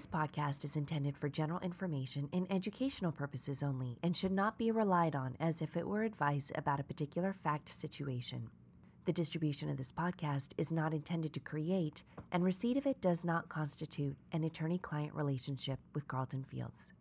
This 0.00 0.06
podcast 0.06 0.64
is 0.64 0.76
intended 0.76 1.18
for 1.18 1.28
general 1.28 1.60
information 1.60 2.30
and 2.32 2.50
educational 2.50 3.12
purposes 3.12 3.62
only 3.62 3.98
and 4.02 4.16
should 4.16 4.32
not 4.32 4.56
be 4.56 4.70
relied 4.70 5.14
on 5.14 5.36
as 5.38 5.60
if 5.60 5.76
it 5.76 5.86
were 5.86 6.04
advice 6.04 6.50
about 6.54 6.80
a 6.80 6.84
particular 6.84 7.34
fact 7.34 7.68
situation. 7.68 8.48
The 9.04 9.12
distribution 9.12 9.68
of 9.68 9.76
this 9.76 9.92
podcast 9.92 10.54
is 10.56 10.72
not 10.72 10.94
intended 10.94 11.34
to 11.34 11.40
create, 11.40 12.02
and 12.32 12.42
receipt 12.42 12.78
of 12.78 12.86
it 12.86 13.02
does 13.02 13.26
not 13.26 13.50
constitute 13.50 14.16
an 14.32 14.42
attorney 14.42 14.78
client 14.78 15.14
relationship 15.14 15.78
with 15.92 16.08
Carlton 16.08 16.44
Fields. 16.44 16.94